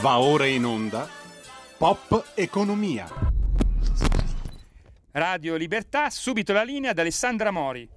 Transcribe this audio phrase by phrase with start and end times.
[0.00, 1.08] Va ora in onda
[1.76, 3.08] Pop Economia.
[5.10, 7.88] Radio Libertà, subito la linea ad Alessandra Mori.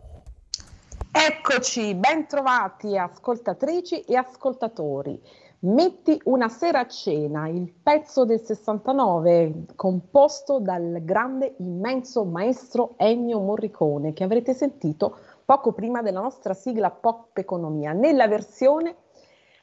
[1.12, 5.22] Eccoci, ben trovati ascoltatrici e ascoltatori.
[5.60, 13.40] Metti una sera a cena, il pezzo del 69 composto dal grande, immenso maestro Ennio
[13.42, 18.95] Morricone che avrete sentito poco prima della nostra sigla Pop Economia, nella versione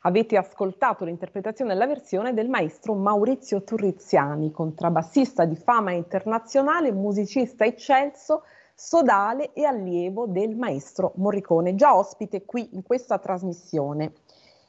[0.03, 8.43] avete ascoltato l'interpretazione della versione del maestro Maurizio Turriziani, contrabbassista di fama internazionale, musicista eccelso,
[8.75, 14.13] sodale e allievo del maestro Morricone, già ospite qui in questa trasmissione.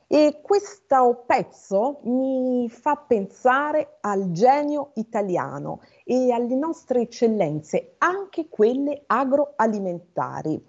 [0.07, 9.03] E questo pezzo mi fa pensare al genio italiano e alle nostre eccellenze, anche quelle
[9.05, 10.59] agroalimentari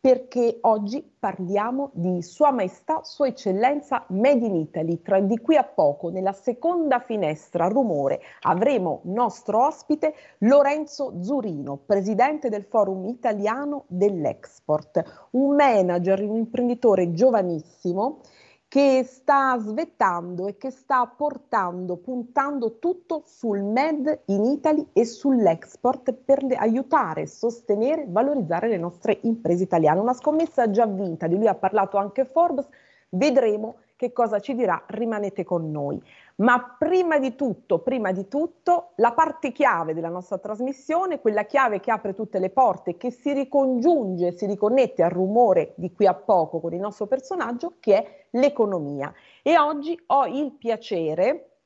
[0.00, 5.02] perché oggi parliamo di Sua Maestà, Sua Eccellenza Made in Italy.
[5.02, 12.48] Tra di qui a poco, nella seconda finestra rumore, avremo nostro ospite Lorenzo Zurino, presidente
[12.48, 18.20] del Forum Italiano dell'Export, un manager, un imprenditore giovanissimo
[18.68, 26.12] che sta svettando e che sta portando, puntando tutto sul Made in Italy e sull'export
[26.12, 30.00] per aiutare, sostenere, valorizzare le nostre imprese italiane.
[30.00, 32.68] Una scommessa già vinta, di lui ha parlato anche Forbes,
[33.10, 36.00] vedremo che cosa ci dirà, rimanete con noi.
[36.40, 41.80] Ma prima di tutto, prima di tutto, la parte chiave della nostra trasmissione, quella chiave
[41.80, 46.14] che apre tutte le porte, che si ricongiunge, si riconnette al rumore di qui a
[46.14, 49.12] poco con il nostro personaggio, che è l'economia.
[49.42, 51.56] E oggi ho il piacere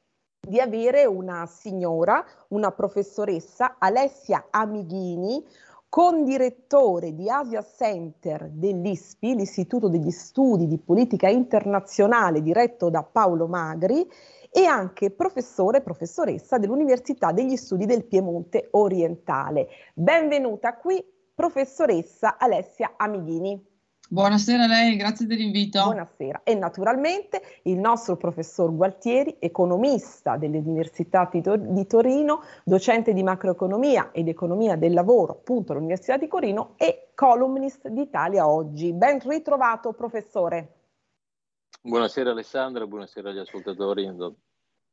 [0.41, 5.45] di avere una signora, una professoressa, Alessia Amighini,
[5.93, 14.09] condirettore di Asia Center dell'ISPI, l'Istituto degli Studi di Politica Internazionale diretto da Paolo Magri
[14.55, 19.69] e anche professore e professoressa dell'Università degli Studi del Piemonte Orientale.
[19.95, 21.03] Benvenuta qui,
[21.35, 23.71] professoressa Alessia Amighini.
[24.11, 25.83] Buonasera a lei, grazie dell'invito.
[25.83, 26.43] Buonasera.
[26.45, 34.77] E naturalmente il nostro professor Gualtieri, economista dell'Università di Torino, docente di macroeconomia ed economia
[34.77, 38.93] del lavoro, appunto all'Università di Torino, e columnist d'Italia Oggi.
[38.93, 40.82] Ben ritrovato, professore.
[41.81, 44.11] Buonasera Alessandra, buonasera agli ascoltatori.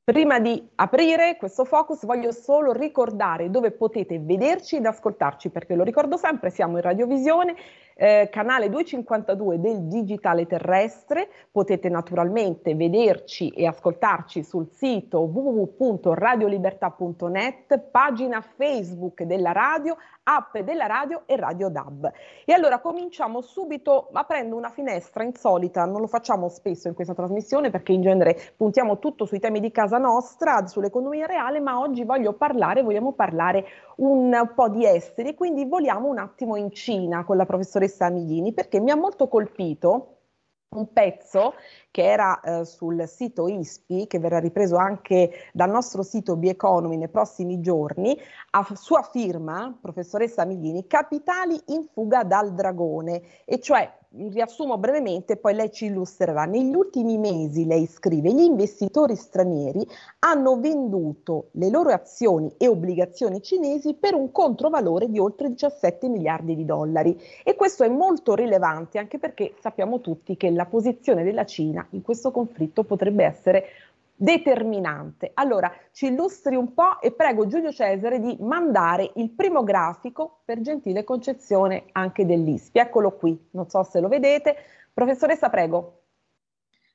[0.04, 5.84] Prima di aprire questo focus voglio solo ricordare dove potete vederci ed ascoltarci, perché lo
[5.84, 7.56] ricordo sempre, siamo in radiovisione,
[8.02, 18.40] eh, canale 252 del digitale terrestre, potete naturalmente vederci e ascoltarci sul sito www.radiolibertà.net, pagina
[18.40, 22.10] Facebook della radio, app della radio e Radio DAB.
[22.46, 27.70] E allora cominciamo subito aprendo una finestra insolita, non lo facciamo spesso in questa trasmissione
[27.70, 32.32] perché in genere puntiamo tutto sui temi di casa nostra, sull'economia reale, ma oggi voglio
[32.32, 33.66] parlare, vogliamo parlare
[33.98, 38.80] un po' di esteri, quindi voliamo un attimo in Cina con la professoressa Amiglini perché
[38.80, 40.16] mi ha molto colpito
[40.70, 41.56] un pezzo
[41.90, 47.10] che era eh, sul sito ISPI, che verrà ripreso anche dal nostro sito Bieconomy nei
[47.10, 48.16] prossimi giorni,
[48.52, 55.54] a sua firma, professoressa Miglini, Capitali in fuga dal dragone, e cioè riassumo brevemente, poi
[55.54, 56.46] lei ci illustrerà.
[56.46, 59.86] Negli ultimi mesi, lei scrive, gli investitori stranieri
[60.20, 66.56] hanno venduto le loro azioni e obbligazioni cinesi per un controvalore di oltre 17 miliardi
[66.56, 67.20] di dollari.
[67.44, 72.02] E questo è molto rilevante anche perché sappiamo tutti che la posizione della Cina in
[72.02, 73.66] questo conflitto potrebbe essere
[74.22, 75.32] determinante.
[75.34, 80.60] Allora, ci illustri un po' e prego Giulio Cesare di mandare il primo grafico per
[80.60, 82.80] gentile concezione anche dell'ISPI.
[82.80, 84.58] Eccolo qui, non so se lo vedete.
[84.94, 86.02] Professoressa, prego.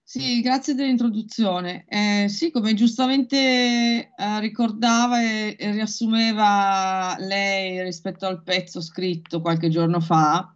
[0.06, 1.86] Sì, grazie dell'introduzione.
[1.88, 9.70] Eh, sì, come giustamente eh, ricordava e, e riassumeva lei rispetto al pezzo scritto qualche
[9.70, 10.53] giorno fa,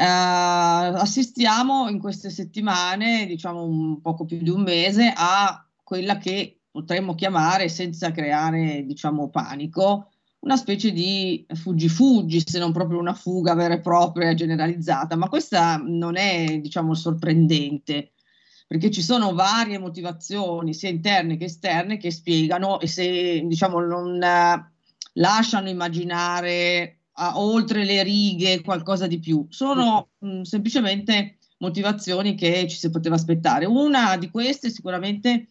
[0.00, 6.60] Uh, assistiamo in queste settimane, diciamo un poco più di un mese, a quella che
[6.70, 13.52] potremmo chiamare, senza creare diciamo panico, una specie di fuggi-fuggi, se non proprio una fuga
[13.54, 18.12] vera e propria generalizzata, ma questa non è diciamo sorprendente
[18.66, 24.14] perché ci sono varie motivazioni sia interne che esterne che spiegano e se diciamo non
[24.14, 24.64] uh,
[25.14, 32.66] lasciano immaginare a, oltre le righe qualcosa di più, sono mh, mm, semplicemente motivazioni che
[32.68, 33.66] ci si poteva aspettare.
[33.66, 35.50] Una di queste sicuramente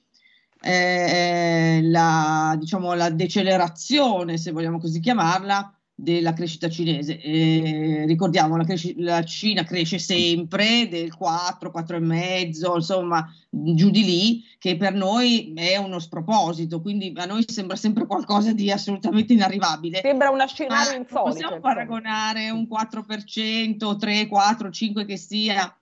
[0.60, 7.20] è la, diciamo, la decelerazione, se vogliamo così chiamarla, della crescita cinese.
[7.20, 14.44] Eh, ricordiamo, la, cres- la, Cina cresce sempre del 4, 4,5, insomma, giù di lì,
[14.58, 20.00] che per noi è uno sproposito, quindi a noi sembra sempre qualcosa di assolutamente inarrivabile.
[20.02, 21.24] Sembra una scenario insolito.
[21.24, 25.79] Possiamo paragonare un 4%, 3, 4, 5 che sia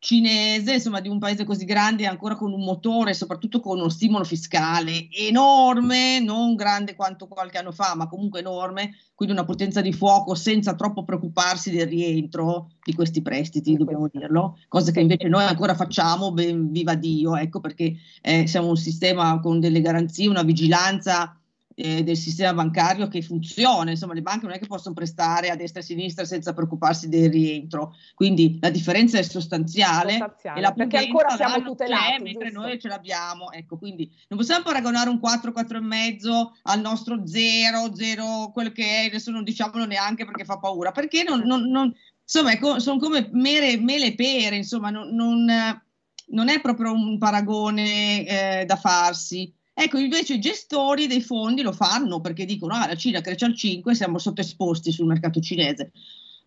[0.00, 4.24] cinese, insomma di un paese così grande ancora con un motore, soprattutto con uno stimolo
[4.24, 9.92] fiscale enorme, non grande quanto qualche anno fa, ma comunque enorme, quindi una potenza di
[9.92, 15.44] fuoco senza troppo preoccuparsi del rientro di questi prestiti, dobbiamo dirlo, cosa che invece noi
[15.44, 20.42] ancora facciamo, ben viva Dio, ecco perché eh, siamo un sistema con delle garanzie, una
[20.42, 21.39] vigilanza
[21.80, 25.56] eh, del sistema bancario che funziona, insomma le banche non è che possono prestare a
[25.56, 30.62] destra e a sinistra senza preoccuparsi del rientro, quindi la differenza è sostanziale, sostanziale e
[30.62, 35.18] la perché ancora siamo tutelati, mentre noi ce l'abbiamo, ecco, quindi non possiamo paragonare un
[35.18, 40.26] 4, 4 e mezzo al nostro 0, 0, quel che è, adesso non diciamolo neanche
[40.26, 44.56] perché fa paura, perché non, non, non insomma ecco, sono come mere, mele e pere,
[44.56, 45.46] insomma non, non,
[46.26, 49.54] non è proprio un paragone eh, da farsi.
[49.82, 53.56] Ecco, invece i gestori dei fondi lo fanno perché dicono ah, la Cina cresce al
[53.56, 55.92] 5, siamo sottoesposti sul mercato cinese.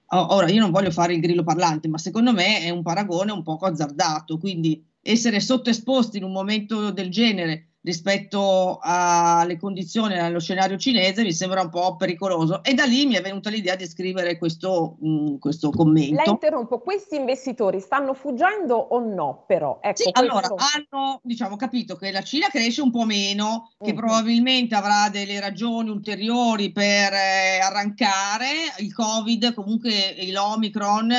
[0.10, 3.42] Ora, io non voglio fare il grillo parlante, ma secondo me è un paragone un
[3.42, 10.78] poco azzardato, quindi essere sottoesposti in un momento del genere rispetto alle condizioni allo scenario
[10.78, 14.38] cinese mi sembra un po' pericoloso e da lì mi è venuta l'idea di scrivere
[14.38, 16.16] questo, mh, mm, questo commento.
[16.16, 19.80] La interrompo, questi investitori stanno fuggendo o no però?
[19.82, 20.20] Ecco, sì, questo...
[20.20, 23.98] allora hanno diciamo, capito che la Cina cresce un po' meno, che uh-huh.
[23.98, 28.48] probabilmente avrà delle ragioni ulteriori per eh, arrancare,
[28.78, 31.12] il Covid comunque l'Omicron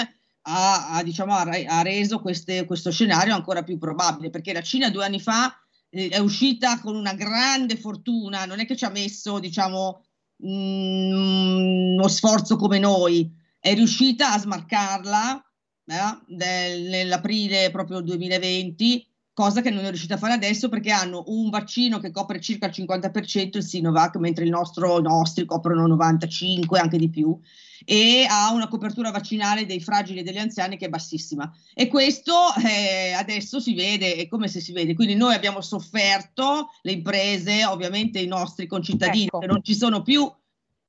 [0.47, 4.89] ha, ha, diciamo, ha, ha reso queste, questo scenario ancora più probabile perché la Cina
[4.89, 5.59] due anni fa
[5.95, 10.05] è uscita con una grande fortuna, non è che ci ha messo, diciamo,
[10.45, 13.31] mm, uno sforzo come noi,
[13.61, 15.45] è riuscita a smarcarla
[15.87, 21.51] eh, nell'aprile proprio 2020, cosa che non è riuscita a fare adesso perché hanno un
[21.51, 27.11] vaccino che copre circa il 50%, il Sinovac, mentre i nostri coprono 95, anche di
[27.11, 27.39] più
[27.85, 31.53] e ha una copertura vaccinale dei fragili e degli anziani che è bassissima.
[31.75, 32.33] E questo
[32.65, 34.95] eh, adesso si vede, è come se si vede.
[34.95, 39.41] Quindi noi abbiamo sofferto, le imprese, ovviamente i nostri concittadini ecco.
[39.41, 40.31] che non ci sono più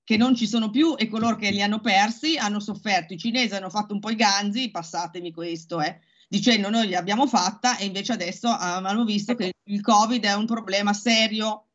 [0.05, 3.13] che non ci sono più e coloro che li hanno persi hanno sofferto.
[3.13, 5.99] I cinesi hanno fatto un po' i ganzi, passatemi questo, eh,
[6.35, 10.45] dicendo noi li abbiamo fatta e invece adesso hanno visto che il Covid è un
[10.45, 11.67] problema serio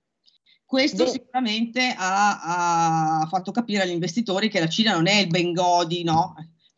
[0.70, 1.10] questo Beh.
[1.10, 6.34] sicuramente ha, ha, fatto capire agli investitori che la Cina non è il Bengodi, no?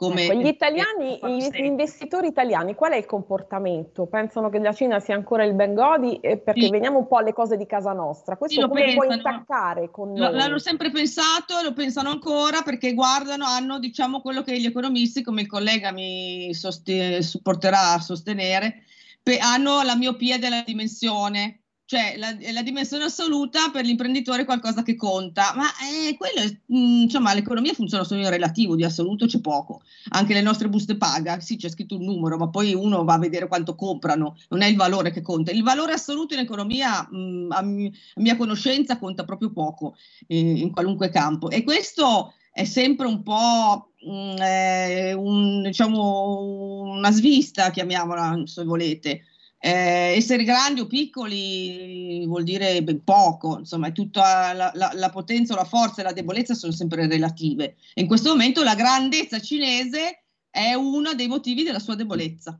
[0.08, 4.06] Come ecco, gli italiani, gli investitori italiani, qual è il comportamento?
[4.06, 6.70] Pensano che la Cina sia ancora il Bengodi eh, perché sì.
[6.70, 8.36] veniamo un po' alle cose di casa nostra.
[8.36, 9.06] Questo sì, come pensano.
[9.06, 10.34] può intaccare con noi?
[10.34, 15.22] L'hanno sempre pensato e lo pensano ancora perché guardano, hanno diciamo quello che gli economisti,
[15.22, 18.82] come il collega mi sost- supporterà a sostenere,
[19.22, 21.61] pe- hanno la miopia della dimensione
[21.92, 27.02] cioè la, la, dimensione assoluta per l'imprenditore è qualcosa che conta, ma eh, quello mm,
[27.02, 31.38] insomma l'economia funziona solo in relativo, di assoluto c'è poco, anche le nostre buste paga,
[31.40, 34.68] sì c'è scritto un numero, ma poi uno va a vedere quanto comprano, non è
[34.68, 38.36] il valore che conta, il valore assoluto in economia mh, mm, a, mi, a, mia
[38.38, 39.94] conoscenza conta proprio poco
[40.28, 41.50] eh, in qualunque campo.
[41.50, 46.40] E questo è sempre un po' mh, mm, eh, un, diciamo,
[46.84, 49.24] una svista, chiamiamola se volete
[49.64, 55.08] eh, essere grandi o piccoli vuol dire ben poco, insomma, è tutta la, la, la,
[55.08, 57.76] potenza la forza e la debolezza sono sempre relative.
[57.94, 62.58] In questo momento la grandezza cinese è uno dei motivi della sua debolezza.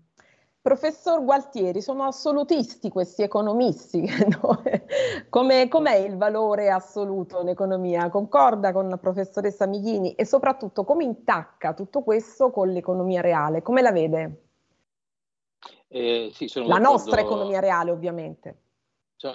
[0.60, 4.08] Professor Gualtieri, sono assolutisti questi economisti.
[4.40, 4.62] No?
[5.28, 8.10] Come, com'è il valore assoluto in economia?
[8.10, 13.60] Concorda con la professoressa Michini e soprattutto come intacca tutto questo con l'economia reale?
[13.60, 14.51] Come la vede?
[15.94, 18.56] Eh, sì, la nostra economia reale, ovviamente.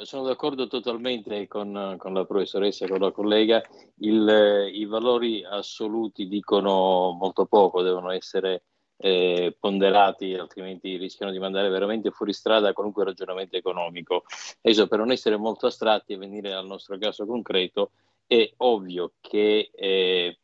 [0.01, 3.63] Sono d'accordo totalmente con, con, la professoressa e con la collega.
[3.99, 8.63] Il, I valori assoluti dicono molto poco, devono essere
[8.97, 14.23] eh, ponderati, altrimenti rischiano di mandare veramente fuori strada qualunque ragionamento economico.
[14.61, 17.91] Adesso, per non essere molto astratti e venire al nostro caso concreto,
[18.25, 20.39] è ovvio che eh,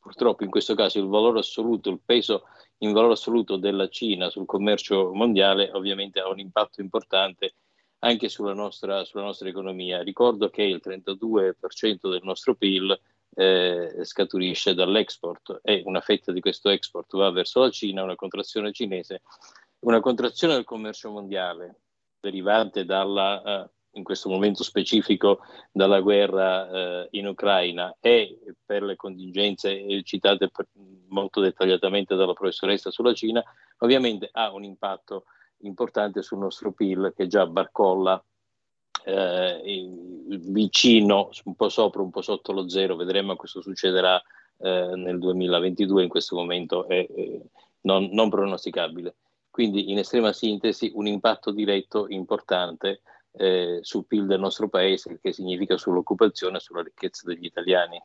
[0.00, 2.44] purtroppo in questo caso il valore assoluto, il peso
[2.78, 7.54] in valore assoluto della Cina sul commercio mondiale ovviamente ha un impatto importante
[8.00, 10.02] anche sulla nostra, sulla nostra economia.
[10.02, 12.98] Ricordo che il 32% del nostro PIL
[13.34, 18.72] eh, scaturisce dall'export e una fetta di questo export va verso la Cina, una contrazione
[18.72, 19.22] cinese,
[19.80, 21.80] una contrazione del commercio mondiale
[22.20, 25.40] derivante dalla uh, in questo momento specifico
[25.72, 30.68] dalla guerra eh, in Ucraina e per le contingenze citate per,
[31.08, 33.42] molto dettagliatamente dalla professoressa sulla Cina,
[33.78, 35.24] ovviamente ha un impatto
[35.58, 38.22] importante sul nostro PIL che già barcolla
[39.04, 39.90] eh,
[40.28, 44.20] vicino, un po' sopra, un po' sotto lo zero, vedremo cosa succederà
[44.58, 47.06] eh, nel 2022, in questo momento è
[47.82, 49.14] non, non pronosticabile.
[49.48, 53.00] Quindi in estrema sintesi un impatto diretto importante
[53.36, 58.02] eh, sul PIL del nostro paese, che significa sull'occupazione e sulla ricchezza degli italiani.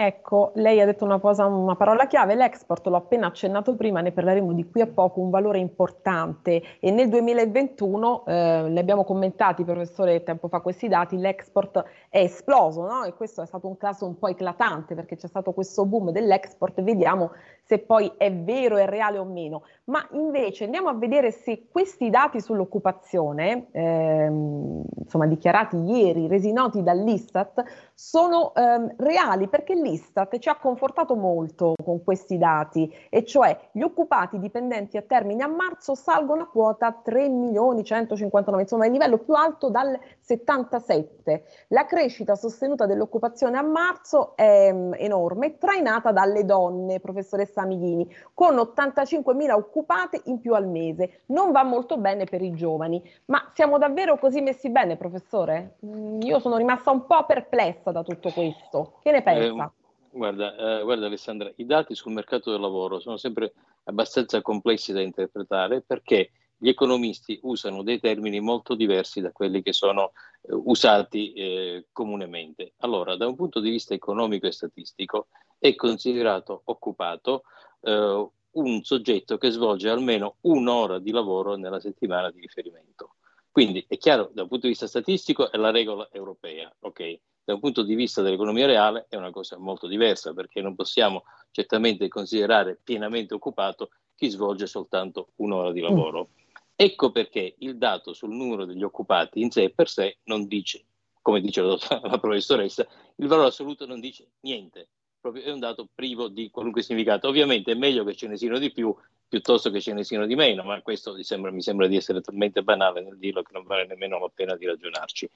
[0.00, 4.12] Ecco, lei ha detto una, cosa, una parola chiave, l'export, l'ho appena accennato prima, ne
[4.12, 9.64] parleremo di qui a poco, un valore importante e nel 2021, eh, li abbiamo commentati
[9.64, 13.02] professore tempo fa questi dati, l'export è esploso no?
[13.02, 16.80] e questo è stato un caso un po' eclatante perché c'è stato questo boom dell'export,
[16.80, 17.32] vediamo
[17.64, 22.10] se poi è vero, è reale o meno, ma invece andiamo a vedere se questi
[22.10, 27.64] dati sull'occupazione, ehm, insomma dichiarati ieri, resi noti dall'Istat,
[27.94, 33.80] sono ehm, reali perché l'Istat ci ha confortato molto con questi dati, e cioè gli
[33.80, 39.18] occupati dipendenti a termine a marzo salgono a quota 3 milioni 159, insomma il livello
[39.18, 41.44] più alto dal 77.
[41.68, 48.58] La crescita sostenuta dell'occupazione a marzo è um, enorme, trainata dalle donne, professoressa Amighini, con
[48.58, 51.22] 85 mila occupate in più al mese.
[51.26, 55.76] Non va molto bene per i giovani, ma siamo davvero così messi bene, professore?
[55.86, 58.98] Mm, io sono rimasta un po' perplessa da tutto questo.
[59.02, 59.64] Che ne pensa?
[59.64, 63.52] Eh, Guarda, eh, guarda, Alessandra, i dati sul mercato del lavoro sono sempre
[63.84, 69.72] abbastanza complessi da interpretare perché gli economisti usano dei termini molto diversi da quelli che
[69.72, 72.72] sono eh, usati eh, comunemente.
[72.78, 77.42] Allora, da un punto di vista economico e statistico, è considerato occupato
[77.82, 83.16] eh, un soggetto che svolge almeno un'ora di lavoro nella settimana di riferimento.
[83.50, 87.18] Quindi è chiaro, dal punto di vista statistico è la regola europea, ok?
[87.48, 91.24] da un punto di vista dell'economia reale è una cosa molto diversa perché non possiamo
[91.50, 96.28] certamente considerare pienamente occupato chi svolge soltanto un'ora di lavoro.
[96.76, 100.84] Ecco perché il dato sul numero degli occupati in sé per sé non dice,
[101.22, 102.86] come dice la, la professoressa,
[103.16, 104.90] il valore assoluto non dice niente,
[105.20, 107.28] proprio è un dato privo di qualunque significato.
[107.28, 108.94] Ovviamente è meglio che ce ne siano di più
[109.28, 112.20] piuttosto che ce ne siano di meno, ma questo mi sembra, mi sembra di essere
[112.22, 115.28] talmente banale nel dirlo che non vale nemmeno la pena di ragionarci.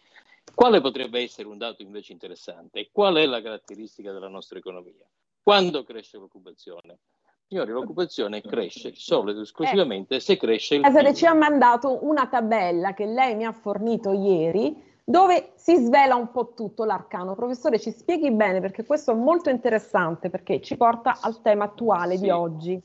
[0.55, 2.89] Quale potrebbe essere un dato invece interessante?
[2.91, 5.07] Qual è la caratteristica della nostra economia?
[5.43, 6.99] Quando cresce l'occupazione?
[7.47, 12.27] Signori, l'occupazione cresce solo ed esclusivamente eh, se cresce il Cesare ci ha mandato una
[12.27, 14.75] tabella che lei mi ha fornito ieri
[15.13, 17.35] dove si svela un po' tutto l'arcano.
[17.35, 22.17] Professore, ci spieghi bene perché questo è molto interessante perché ci porta al tema attuale
[22.17, 22.23] sì.
[22.23, 22.83] di oggi.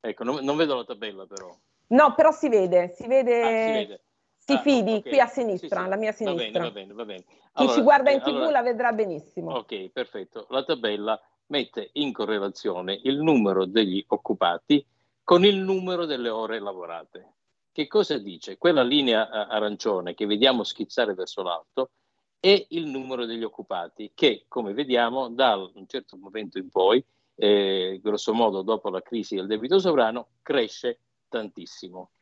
[0.00, 1.56] Ecco, non, non, vedo la tabella però.
[1.86, 3.40] No, però si vede, si vede.
[3.40, 4.02] Ah, si, vede.
[4.36, 5.10] si ah, fidi okay.
[5.12, 5.86] qui a sinistra, sì, sì.
[5.86, 6.60] alla mia sinistra.
[6.64, 7.24] Va bene, va bene, va bene.
[7.52, 9.54] Allora, Chi ci guarda in tv allora, la vedrà benissimo.
[9.54, 10.46] Ok, perfetto.
[10.50, 14.84] La tabella mette in correlazione il numero degli occupati
[15.22, 17.34] con il numero delle ore lavorate.
[17.74, 18.56] Che cosa dice?
[18.56, 21.90] Quella linea eh, arancione che vediamo schizzare verso l'alto
[22.38, 27.04] è il numero degli occupati che, come vediamo, da un certo momento in poi
[27.34, 32.12] eh, grosso modo dopo la crisi del debito sovrano, cresce tantissimo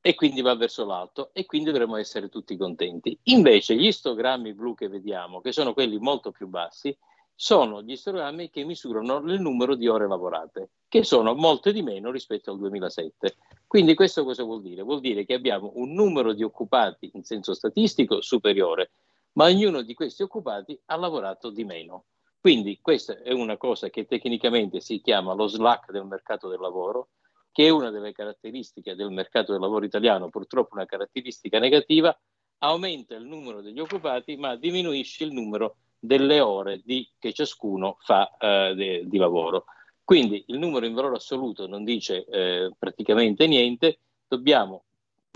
[0.00, 3.18] e quindi va verso l'alto e quindi dovremmo essere tutti contenti.
[3.24, 6.96] Invece gli istogrammi blu che vediamo, che sono quelli molto più bassi,
[7.38, 12.10] sono gli istogrammi che misurano il numero di ore lavorate, che sono molte di meno
[12.10, 13.36] rispetto al 2007.
[13.66, 14.82] Quindi questo cosa vuol dire?
[14.82, 18.92] Vuol dire che abbiamo un numero di occupati in senso statistico superiore,
[19.32, 22.06] ma ognuno di questi occupati ha lavorato di meno.
[22.40, 27.08] Quindi questa è una cosa che tecnicamente si chiama lo slack del mercato del lavoro,
[27.52, 32.18] che è una delle caratteristiche del mercato del lavoro italiano, purtroppo una caratteristica negativa,
[32.58, 35.76] aumenta il numero degli occupati ma diminuisce il numero
[36.06, 39.64] delle ore di, che ciascuno fa eh, de, di lavoro.
[40.02, 44.84] Quindi il numero in valore assoluto non dice eh, praticamente niente, dobbiamo,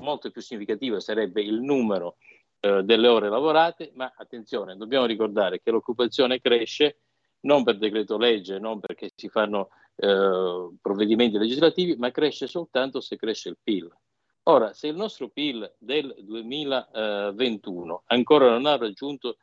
[0.03, 2.17] molto più significativo sarebbe il numero
[2.61, 7.01] eh, delle ore lavorate, ma attenzione, dobbiamo ricordare che l'occupazione cresce
[7.41, 13.17] non per decreto legge, non perché si fanno eh, provvedimenti legislativi, ma cresce soltanto se
[13.17, 13.91] cresce il PIL.
[14.45, 19.37] Ora, se il nostro PIL del 2021 ancora non ha raggiunto,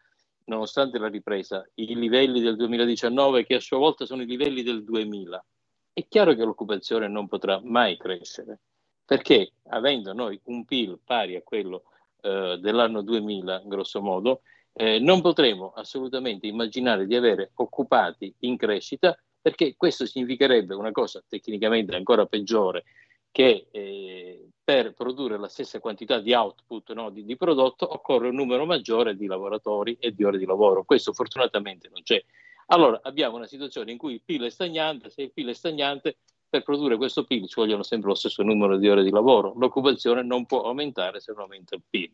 [0.48, 4.84] nonostante la ripresa, i livelli del 2019, che a sua volta sono i livelli del
[4.84, 5.46] 2000,
[5.94, 8.60] è chiaro che l'occupazione non potrà mai crescere,
[9.06, 11.84] perché avendo noi un PIL pari a quello
[12.22, 14.42] eh, dell'anno 2000, grosso modo,
[14.74, 21.24] eh, non potremo assolutamente immaginare di avere occupati in crescita perché questo significherebbe una cosa
[21.28, 22.84] tecnicamente ancora peggiore
[23.32, 28.36] che eh, per produrre la stessa quantità di output no, di, di, prodotto occorre un
[28.36, 30.84] numero maggiore di lavoratori e di ore di lavoro.
[30.84, 32.22] Questo fortunatamente non c'è.
[32.66, 36.18] Allora abbiamo una situazione in cui il PIL è stagnante, se il PIL è stagnante
[36.50, 39.54] per produrre questo PIL ci vogliono sempre lo stesso numero di ore di lavoro.
[39.56, 42.12] L'occupazione non può aumentare se non aumenta il PIL.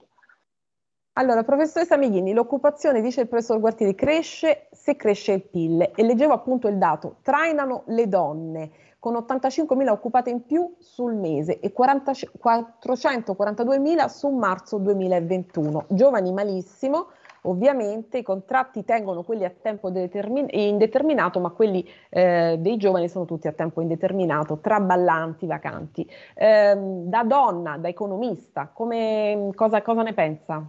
[1.14, 6.34] Allora, professoressa Mighini, l'occupazione, dice il professor Guartieri, cresce se cresce il PIL e leggevo
[6.34, 8.72] appunto il dato, trainano le donne
[9.04, 15.88] con 85.000 occupate in più sul mese e 40, 442.000 su marzo 2021.
[15.90, 17.08] Giovani malissimo,
[17.42, 23.26] ovviamente i contratti tengono quelli a tempo determin- indeterminato, ma quelli eh, dei giovani sono
[23.26, 26.10] tutti a tempo indeterminato, traballanti, vacanti.
[26.34, 30.66] Eh, da donna, da economista, come, cosa, cosa ne pensa?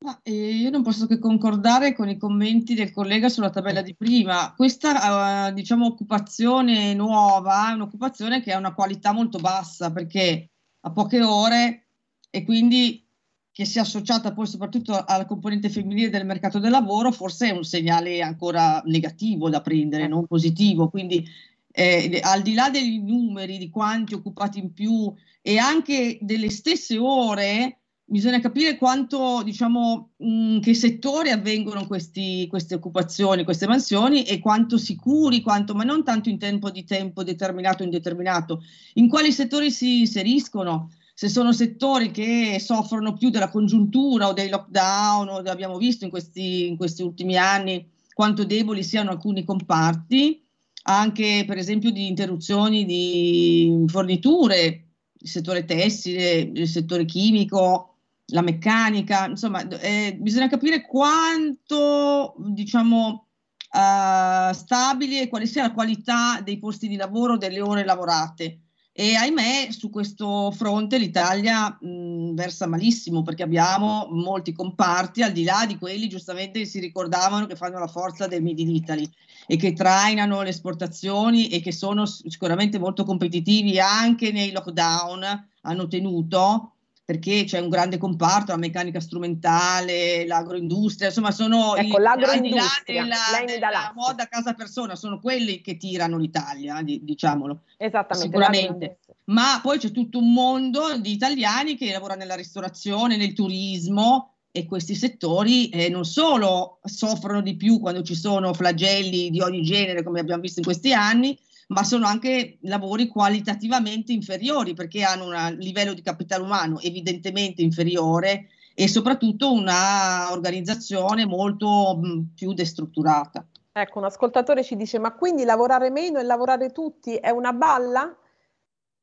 [0.00, 3.96] Ma, eh, io non posso che concordare con i commenti del collega sulla tabella di
[3.96, 4.54] prima.
[4.54, 10.50] Questa, uh, diciamo, occupazione nuova è un'occupazione che ha una qualità molto bassa perché
[10.80, 11.88] a poche ore
[12.30, 13.04] e quindi
[13.50, 17.64] che sia associata poi soprattutto alla componente femminile del mercato del lavoro, forse è un
[17.64, 20.90] segnale ancora negativo da prendere, non positivo.
[20.90, 21.26] Quindi
[21.72, 25.12] eh, al di là dei numeri, di quanti occupati in più
[25.42, 27.77] e anche delle stesse ore,
[28.10, 34.78] bisogna capire quanto, diciamo, in che settori avvengono questi, queste occupazioni, queste mansioni e quanto
[34.78, 38.62] sicuri, quanto, ma non tanto in tempo di tempo determinato o indeterminato,
[38.94, 44.48] in quali settori si inseriscono, se sono settori che soffrono più della congiuntura o dei
[44.48, 50.44] lockdown, o abbiamo visto in questi, in questi ultimi anni quanto deboli siano alcuni comparti,
[50.84, 54.86] anche per esempio di interruzioni di forniture,
[55.20, 57.87] il settore tessile, il settore chimico,
[58.30, 63.26] la meccanica, insomma, eh, bisogna capire quanto, diciamo,
[63.72, 68.60] uh, stabile e quale sia la qualità dei posti di lavoro, delle ore lavorate.
[68.92, 75.44] E ahimè, su questo fronte l'Italia mh, versa malissimo perché abbiamo molti comparti, al di
[75.44, 79.08] là di quelli giustamente si ricordavano che fanno la forza del Made in Italy
[79.46, 85.86] e che trainano le esportazioni e che sono sicuramente molto competitivi anche nei lockdown, hanno
[85.86, 86.72] tenuto
[87.08, 93.16] perché c'è un grande comparto, la meccanica strumentale, l'agroindustria, insomma sono ecco, i, l'agroindustria, della,
[93.46, 97.60] della moda casa persona, sono quelli che tirano l'Italia, diciamolo.
[97.78, 98.28] Esattamente.
[98.28, 98.98] Sicuramente.
[99.24, 104.66] Ma poi c'è tutto un mondo di italiani che lavorano nella ristorazione, nel turismo e
[104.66, 110.02] questi settori eh, non solo soffrono di più quando ci sono flagelli di ogni genere,
[110.02, 111.38] come abbiamo visto in questi anni,
[111.68, 118.48] ma sono anche lavori qualitativamente inferiori perché hanno un livello di capitale umano evidentemente inferiore
[118.74, 121.98] e soprattutto una organizzazione molto
[122.34, 123.44] più destrutturata.
[123.72, 128.16] Ecco, un ascoltatore ci dice: Ma quindi lavorare meno e lavorare tutti è una balla?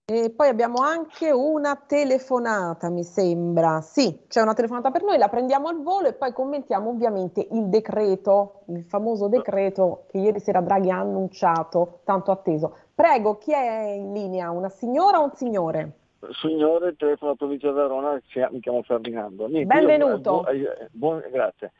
[0.07, 3.81] E poi abbiamo anche una telefonata, mi sembra.
[3.81, 7.69] Sì, c'è una telefonata per noi, la prendiamo al volo e poi commentiamo ovviamente il
[7.69, 12.77] decreto, il famoso decreto che ieri sera Draghi ha annunciato, tanto atteso.
[12.93, 14.51] Prego, chi è in linea?
[14.51, 15.91] Una signora o un signore?
[16.39, 19.47] Signore, telefono alla provincia di Verona, mi chiamo Ferdinando.
[19.47, 20.45] Niente, Benvenuto.
[20.51, 21.71] Io, eh, buon, grazie.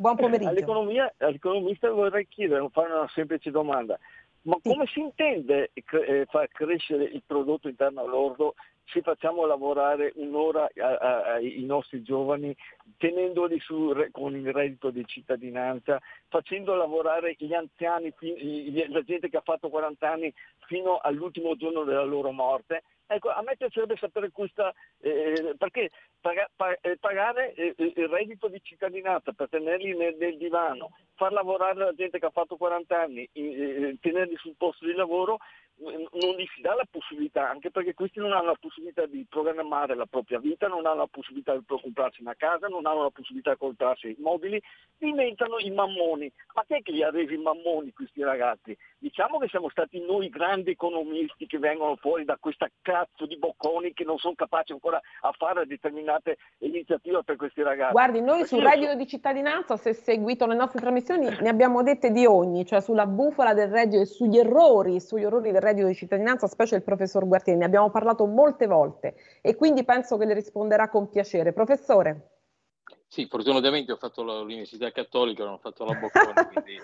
[0.00, 0.50] Buon pomeriggio.
[0.50, 3.98] All'economia, all'economista vorrei chiedere, fare una semplice domanda.
[4.42, 8.54] Ma come si intende eh, far crescere il prodotto interno lordo
[8.90, 12.56] se facciamo lavorare un'ora ai nostri giovani,
[12.96, 18.12] tenendoli su, con il reddito di cittadinanza, facendo lavorare gli anziani,
[18.88, 20.32] la gente che ha fatto 40 anni
[20.66, 22.82] fino all'ultimo giorno della loro morte?
[23.10, 25.90] Ecco, a me piacerebbe sapere questa, eh, perché
[26.20, 26.46] paga,
[26.82, 31.94] eh, pagare eh, il reddito di cittadinanza per tenerli nel, nel, divano, far lavorare la
[31.94, 35.38] gente che ha fatto 40 anni, eh, tenerli sul posto di lavoro,
[35.80, 39.94] non gli si dà la possibilità, anche perché questi non hanno la possibilità di programmare
[39.94, 43.52] la propria vita, non hanno la possibilità di comprarsi una casa, non hanno la possibilità
[43.52, 44.60] di comprarsi mobili,
[44.98, 46.30] diventano i mammoni.
[46.54, 48.76] Ma chi è che li ha resi mammoni questi ragazzi?
[48.98, 53.92] Diciamo che siamo stati noi grandi economisti che vengono fuori da questa cazzo di bocconi
[53.92, 57.92] che non sono capaci ancora a fare determinate iniziative per questi ragazzi.
[57.92, 62.26] Guardi, noi sul reddito di cittadinanza, se seguito le nostre trasmissioni, ne abbiamo dette di
[62.26, 66.46] ogni, cioè sulla bufala del reddito e sugli errori, sugli errori del reddito di cittadinanza,
[66.46, 70.88] specie il professor Guartieri, ne abbiamo parlato molte volte e quindi penso che le risponderà
[70.88, 71.52] con piacere.
[71.52, 72.38] Professore.
[73.06, 76.78] Sì, fortunatamente ho fatto l'università cattolica, non ho fatto la boccone, quindi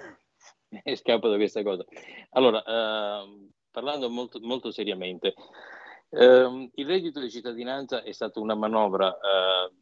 [0.82, 1.84] è scappato questa cosa.
[2.30, 5.34] Allora, eh, parlando molto, molto seriamente,
[6.10, 9.72] eh, il reddito di cittadinanza è stata una manovra eh,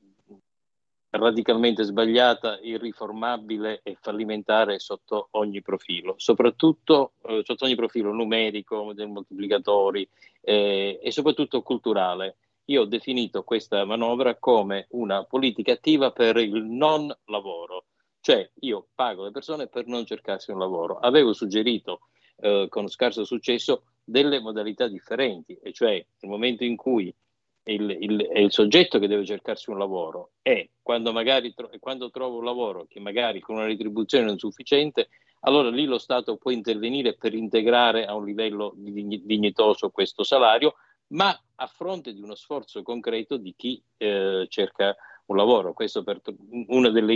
[1.12, 9.06] radicalmente sbagliata, irriformabile e fallimentare sotto ogni profilo, soprattutto eh, sotto ogni profilo numerico, dei
[9.06, 10.08] moltiplicatori
[10.40, 12.36] eh, e soprattutto culturale.
[12.66, 17.86] Io ho definito questa manovra come una politica attiva per il non lavoro,
[18.20, 20.98] cioè io pago le persone per non cercarsi un lavoro.
[20.98, 22.00] Avevo suggerito
[22.36, 27.14] eh, con scarso successo delle modalità differenti, e cioè nel momento in cui
[27.64, 32.10] il, il, è il soggetto che deve cercarsi un lavoro e quando magari tro- quando
[32.10, 35.08] trova un lavoro che magari con una retribuzione non sufficiente,
[35.40, 40.74] allora lì lo Stato può intervenire per integrare a un livello dignitoso questo salario,
[41.08, 44.96] ma a fronte di uno sforzo concreto di chi eh, cerca
[45.26, 45.72] un lavoro.
[45.72, 46.20] Questo per
[46.68, 47.10] uno degli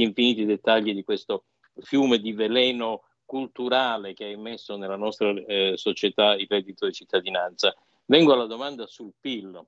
[0.00, 1.44] infiniti dettagli di questo
[1.80, 7.74] fiume di veleno culturale che ha immesso nella nostra eh, società il reddito di cittadinanza.
[8.10, 9.64] Vengo alla domanda sul PIL.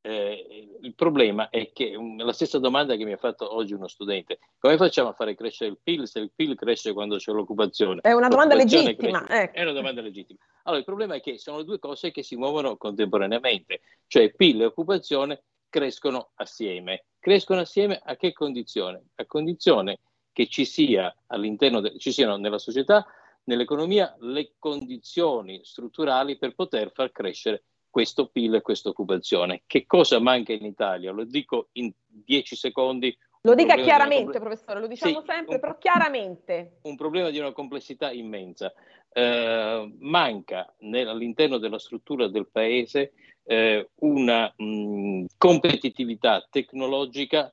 [0.00, 4.38] Eh, il problema è che la stessa domanda che mi ha fatto oggi uno studente,
[4.60, 8.00] come facciamo a fare crescere il PIL se il PIL cresce quando c'è l'occupazione?
[8.00, 9.28] È una domanda legittima.
[9.28, 9.56] Ecco.
[9.56, 10.38] È una domanda legittima.
[10.62, 14.66] Allora, il problema è che sono due cose che si muovono contemporaneamente, cioè PIL e
[14.66, 17.06] occupazione crescono assieme.
[17.18, 19.06] Crescono assieme a che condizione?
[19.16, 19.98] A condizione
[20.32, 23.04] che ci, sia all'interno de- ci siano nella società
[23.48, 29.62] nell'economia le condizioni strutturali per poter far crescere questo PIL e questa occupazione.
[29.66, 31.10] Che cosa manca in Italia?
[31.10, 33.16] Lo dico in dieci secondi.
[33.42, 36.78] Lo dica chiaramente, professore, lo diciamo sì, sempre, un, però chiaramente.
[36.82, 38.72] Un problema di una complessità immensa.
[39.10, 47.50] Eh, manca all'interno della struttura del paese eh, una mh, competitività tecnologica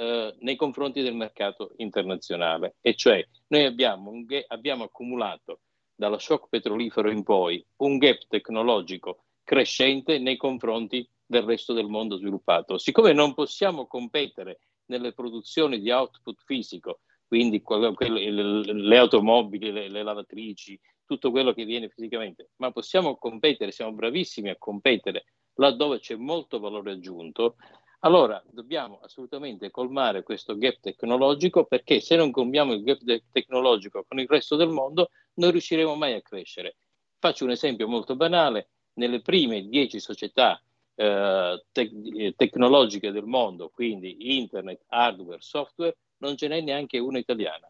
[0.00, 2.76] eh, nei confronti del mercato internazionale.
[2.80, 5.60] E cioè noi abbiamo, ga- abbiamo accumulato
[5.94, 12.16] dallo shock petrolifero in poi un gap tecnologico crescente nei confronti del resto del mondo
[12.16, 12.78] sviluppato.
[12.78, 20.80] Siccome non possiamo competere nelle produzioni di output fisico, quindi le automobili, le, le, lavatrici,
[21.04, 26.58] tutto quello che viene fisicamente, ma possiamo competere, siamo bravissimi a competere laddove c'è molto
[26.58, 27.56] valore aggiunto,
[28.00, 34.18] allora dobbiamo assolutamente colmare questo gap tecnologico perché se non colmiamo il gap tecnologico con
[34.18, 36.76] il resto del mondo non riusciremo mai a crescere.
[37.18, 40.60] Faccio un esempio molto banale, nelle prime dieci società
[40.94, 47.69] eh, te- tecnologiche del mondo, quindi internet, hardware, software, non ce n'è neanche una italiana.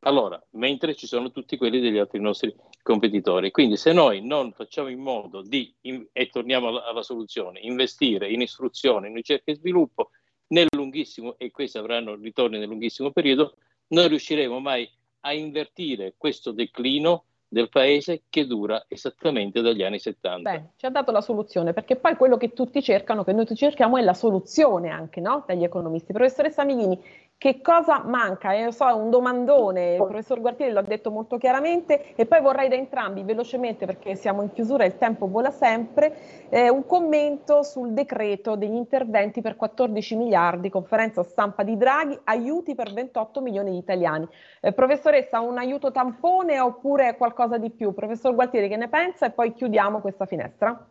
[0.00, 3.50] Allora, mentre ci sono tutti quelli degli altri nostri competitori.
[3.50, 8.30] Quindi se noi non facciamo in modo di, in, e torniamo alla, alla, soluzione, investire
[8.30, 10.10] in istruzione, in ricerca e sviluppo
[10.48, 13.56] nel lunghissimo, e questi avranno ritorni nel lunghissimo periodo,
[13.88, 20.50] non riusciremo mai a invertire questo declino del paese che dura esattamente dagli anni 70.
[20.50, 23.96] Beh, ci ha dato la soluzione, perché poi quello che tutti cercano, che noi cerchiamo,
[23.96, 25.42] è la soluzione anche no?
[25.44, 26.12] dagli economisti.
[26.12, 27.02] Professoressa Mighini,
[27.40, 28.52] che cosa manca?
[28.52, 32.68] Io so, è un domandone, il professor Guartieri l'ha detto molto chiaramente e poi vorrei
[32.68, 37.62] da entrambi velocemente, perché siamo in chiusura e il tempo vola sempre, eh, un commento
[37.62, 43.70] sul decreto degli interventi per 14 miliardi, conferenza stampa di Draghi, aiuti per 28 milioni
[43.70, 44.28] di italiani.
[44.60, 47.92] Eh, professoressa, un aiuto tampone oppure qualcosa di più?
[47.92, 49.26] Professor Gualtieri, che ne pensa?
[49.26, 50.86] E poi chiudiamo questa finestra.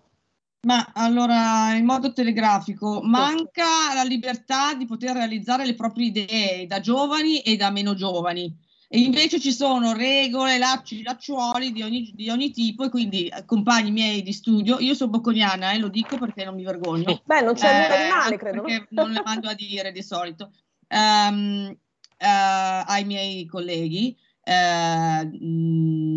[0.62, 6.82] Ma allora, in modo telegrafico, manca la libertà di poter realizzare le proprie idee da
[6.82, 8.54] giovani e da meno giovani.
[8.92, 13.46] E invece ci sono regole, lacci, lacciuoli di ogni, di ogni tipo e quindi eh,
[13.46, 17.22] compagni miei di studio, io sono bocconiana e eh, lo dico perché non mi vergogno.
[17.24, 18.62] Beh, non c'è nulla di male, credo.
[18.64, 20.52] Perché non le mando a dire di solito
[20.90, 24.18] um, uh, ai miei colleghi.
[24.50, 25.30] Eh,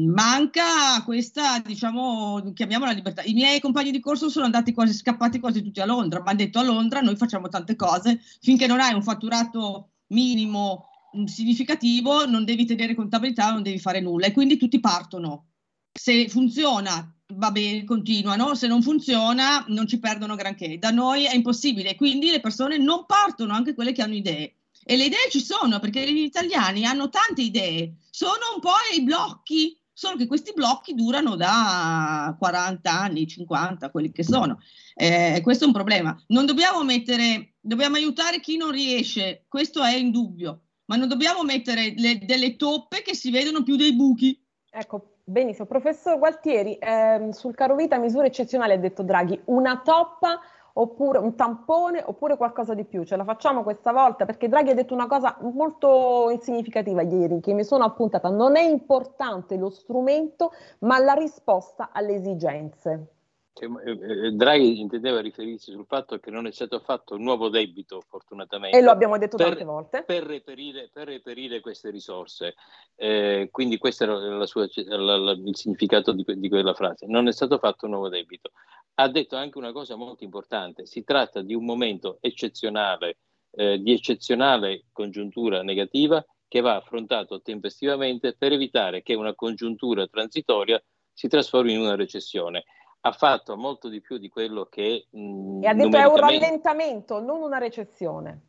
[0.06, 3.22] manca questa, diciamo, chiamiamola libertà.
[3.24, 6.38] I miei compagni di corso sono andati quasi scappati quasi tutti a Londra, mi hanno
[6.38, 12.24] detto a Londra noi facciamo tante cose, finché non hai un fatturato minimo mm, significativo
[12.24, 15.48] non devi tenere contabilità, non devi fare nulla e quindi tutti partono.
[15.92, 20.78] Se funziona, va bene, continuano, se non funziona non ci perdono granché.
[20.78, 24.54] Da noi è impossibile, quindi le persone non partono, anche quelle che hanno idee.
[24.84, 29.02] E le idee ci sono perché gli italiani hanno tante idee, sono un po' i
[29.02, 34.58] blocchi, solo che questi blocchi durano da 40 anni, 50, quelli che sono.
[34.94, 36.20] Eh, questo è un problema.
[36.28, 41.94] Non dobbiamo mettere, dobbiamo aiutare chi non riesce, questo è indubbio, ma non dobbiamo mettere
[41.96, 44.44] le, delle toppe che si vedono più dei buchi.
[44.70, 45.66] Ecco, benissimo.
[45.66, 50.40] Professor Gualtieri, ehm, sul caro vita misure eccezionali ha detto Draghi, una toppa
[50.74, 53.04] oppure un tampone oppure qualcosa di più.
[53.04, 57.52] Ce la facciamo questa volta perché Draghi ha detto una cosa molto significativa ieri che
[57.52, 58.28] mi sono appuntata.
[58.28, 63.21] Non è importante lo strumento ma la risposta alle esigenze.
[63.54, 67.50] Cioè, eh, eh, Draghi intendeva riferirsi sul fatto che non è stato fatto un nuovo
[67.50, 68.76] debito, fortunatamente.
[68.76, 70.02] E lo abbiamo detto per, tante volte.
[70.04, 72.54] Per reperire, per reperire queste risorse.
[72.96, 77.06] Eh, quindi questo era sua, la, la, il significato di, di, quella frase.
[77.06, 78.52] Non è stato fatto un nuovo debito.
[78.94, 80.86] Ha detto anche una cosa molto importante.
[80.86, 83.18] Si tratta di un momento eccezionale,
[83.50, 90.82] eh, di eccezionale congiuntura negativa che va affrontato tempestivamente per evitare che una congiuntura transitoria
[91.12, 92.64] si trasformi in una recessione
[93.04, 95.06] ha fatto molto di più di quello che...
[95.10, 98.40] Mh, e ha detto è un rallentamento, non una recessione.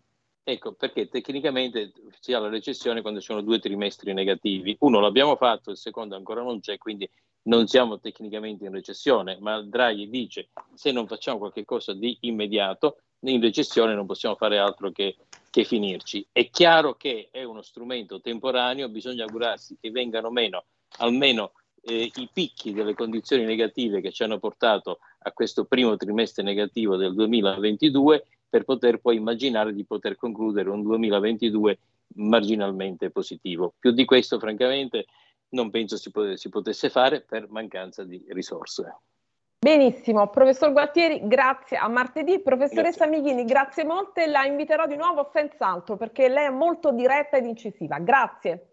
[0.43, 4.75] Ecco, perché tecnicamente si ha la recessione quando ci sono due trimestri negativi.
[4.79, 7.09] Uno l'abbiamo fatto, il secondo ancora non c'è, quindi
[7.43, 13.41] non siamo tecnicamente in recessione, ma Draghi dice se non facciamo qualcosa di immediato, in
[13.41, 15.15] recessione non possiamo fare altro che,
[15.49, 16.27] che finirci.
[16.31, 20.65] È chiaro che è uno strumento temporaneo, bisogna augurarsi che vengano meno
[20.97, 21.53] almeno
[21.85, 26.95] eh, i picchi delle condizioni negative che ci hanno portato a questo primo trimestre negativo
[26.95, 31.79] del 2022 per poter poi immaginare di poter concludere un 2022
[32.15, 33.73] marginalmente positivo.
[33.79, 35.05] Più di questo, francamente,
[35.49, 38.95] non penso si, pot- si potesse fare per mancanza di risorse.
[39.59, 42.41] Benissimo, professor Guattieri, grazie a martedì.
[42.41, 43.21] Professoressa grazie.
[43.21, 47.97] Mighini, grazie molte, la inviterò di nuovo senz'altro perché lei è molto diretta ed incisiva.
[47.99, 48.72] Grazie.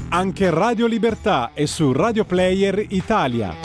[0.13, 3.55] Anche Radio Libertà è su Radio Player Italia.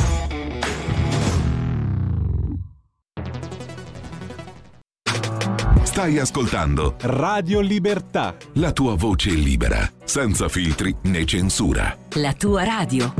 [5.83, 8.37] Stai ascoltando Radio Libertà.
[8.53, 11.99] La tua voce libera, senza filtri né censura.
[12.11, 13.13] La tua radio.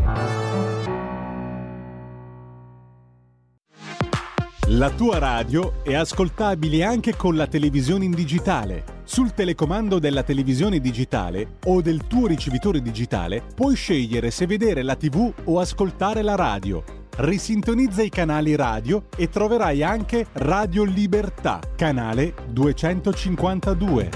[4.69, 8.96] La tua radio è ascoltabile anche con la televisione in digitale.
[9.09, 14.97] Sul telecomando della televisione digitale o del tuo ricevitore digitale puoi scegliere se vedere la
[14.97, 16.83] TV o ascoltare la radio.
[17.19, 24.11] Risintonizza i canali radio e troverai anche Radio Libertà, canale 252.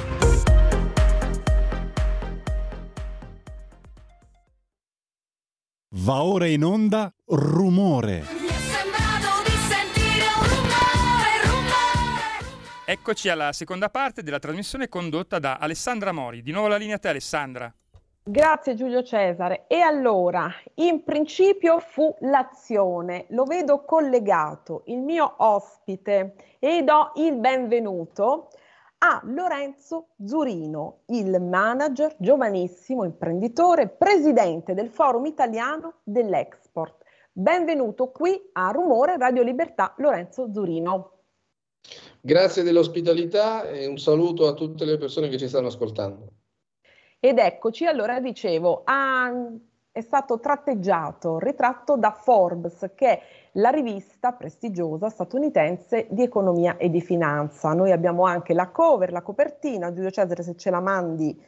[5.98, 8.49] Va ora in onda Rumore
[12.90, 16.42] Eccoci alla seconda parte della trasmissione condotta da Alessandra Mori.
[16.42, 17.72] Di nuovo la linea a te Alessandra.
[18.20, 19.66] Grazie Giulio Cesare.
[19.68, 27.36] E allora, in principio fu l'azione, lo vedo collegato, il mio ospite e do il
[27.36, 28.48] benvenuto
[28.98, 37.04] a Lorenzo Zurino, il manager, giovanissimo imprenditore, presidente del Forum Italiano dell'Export.
[37.30, 41.18] Benvenuto qui a Rumore Radio Libertà, Lorenzo Zurino.
[42.22, 46.28] Grazie dell'ospitalità e un saluto a tutte le persone che ci stanno ascoltando.
[47.18, 49.32] Ed eccoci, allora dicevo, ha,
[49.90, 56.90] è stato tratteggiato, ritratto da Forbes, che è la rivista prestigiosa statunitense di economia e
[56.90, 57.72] di finanza.
[57.72, 61.42] Noi abbiamo anche la cover, la copertina, Giulio Cesare se ce la mandi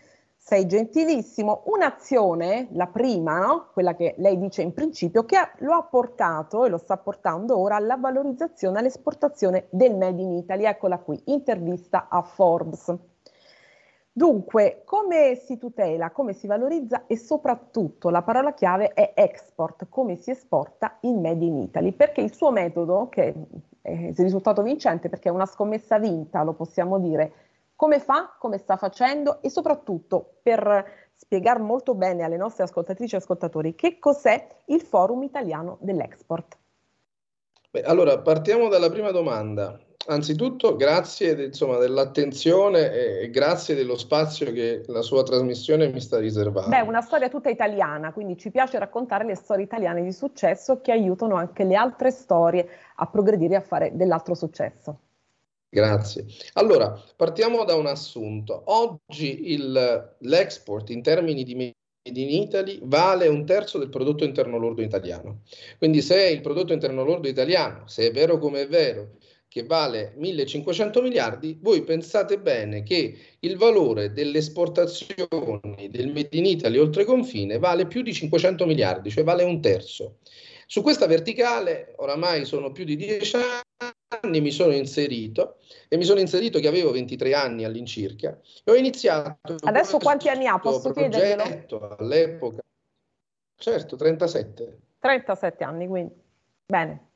[0.44, 3.68] sei gentilissimo, un'azione, la prima, no?
[3.72, 7.56] quella che lei dice in principio, che ha, lo ha portato e lo sta portando
[7.56, 10.64] ora alla valorizzazione, all'esportazione del Made in Italy.
[10.64, 12.92] Eccola qui, intervista a Forbes.
[14.10, 20.16] Dunque, come si tutela, come si valorizza e soprattutto la parola chiave è export, come
[20.16, 23.32] si esporta il Made in Italy, perché il suo metodo, che
[23.80, 27.32] è risultato vincente perché è una scommessa vinta, lo possiamo dire,
[27.82, 30.84] come fa, come sta facendo e soprattutto per
[31.16, 36.58] spiegare molto bene alle nostre ascoltatrici e ascoltatori che cos'è il Forum Italiano dell'Export.
[37.72, 39.76] Beh, allora, partiamo dalla prima domanda.
[40.06, 46.70] Anzitutto grazie insomma, dell'attenzione e grazie dello spazio che la sua trasmissione mi sta riservando.
[46.70, 50.92] Beh, una storia tutta italiana, quindi ci piace raccontare le storie italiane di successo che
[50.92, 55.00] aiutano anche le altre storie a progredire e a fare dell'altro successo.
[55.74, 56.26] Grazie.
[56.52, 58.62] Allora, partiamo da un assunto.
[58.66, 64.82] Oggi il, l'export in termini di in Italy vale un terzo del prodotto interno lordo
[64.82, 65.44] italiano.
[65.78, 69.12] Quindi se il prodotto interno lordo italiano, se è vero come è vero,
[69.48, 76.44] che vale 1500 miliardi, voi pensate bene che il valore delle esportazioni del Made in
[76.44, 80.18] Italy oltre confine vale più di 500 miliardi, cioè vale un terzo.
[80.66, 83.36] Su questa verticale oramai sono più di dieci
[84.22, 85.58] anni, mi sono inserito
[85.88, 89.56] e mi sono inserito che avevo 23 anni all'incirca e ho iniziato...
[89.62, 90.58] Adesso quanti anni ha?
[90.58, 91.96] Posso chiederglielo?
[91.98, 92.62] All'epoca,
[93.56, 94.78] certo, 37.
[94.98, 96.14] 37 anni, quindi.
[96.66, 97.10] Bene.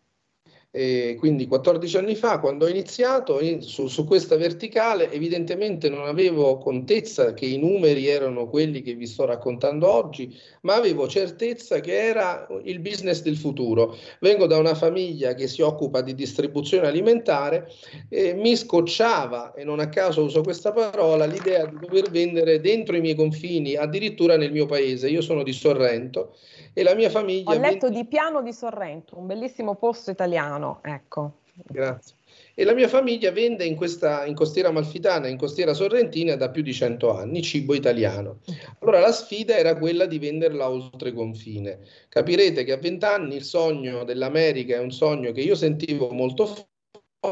[0.79, 6.07] E quindi 14 anni fa, quando ho iniziato in, su, su, questa verticale, evidentemente non
[6.07, 11.81] avevo contezza che i numeri erano quelli che vi sto raccontando oggi, ma avevo certezza
[11.81, 13.97] che era il business del futuro.
[14.21, 17.71] Vengo da una famiglia che si occupa di distribuzione alimentare
[18.11, 22.97] e mi scocciava, e non a caso uso questa parola, l'idea di dover vendere dentro
[22.97, 25.09] i miei confini, addirittura nel mio paese.
[25.09, 26.35] Io sono di Sorrento
[26.79, 27.53] e la mia famiglia...
[27.53, 31.44] Ho letto di Piano di Sorrento, un bellissimo posto italiano, ecco.
[31.64, 32.14] Grazie.
[32.55, 36.62] E la mia famiglia vende in, questa, in costiera malfitana, in costiera sorrentina da più
[36.62, 38.40] di 100 anni, cibo italiano.
[38.81, 41.81] Allora la sfida era quella di venderla oltre confine.
[42.09, 46.68] Capirete che a 20 anni il sogno dell'America è un sogno che io sentivo molto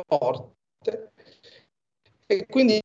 [0.06, 1.12] forte
[2.26, 2.80] e quindi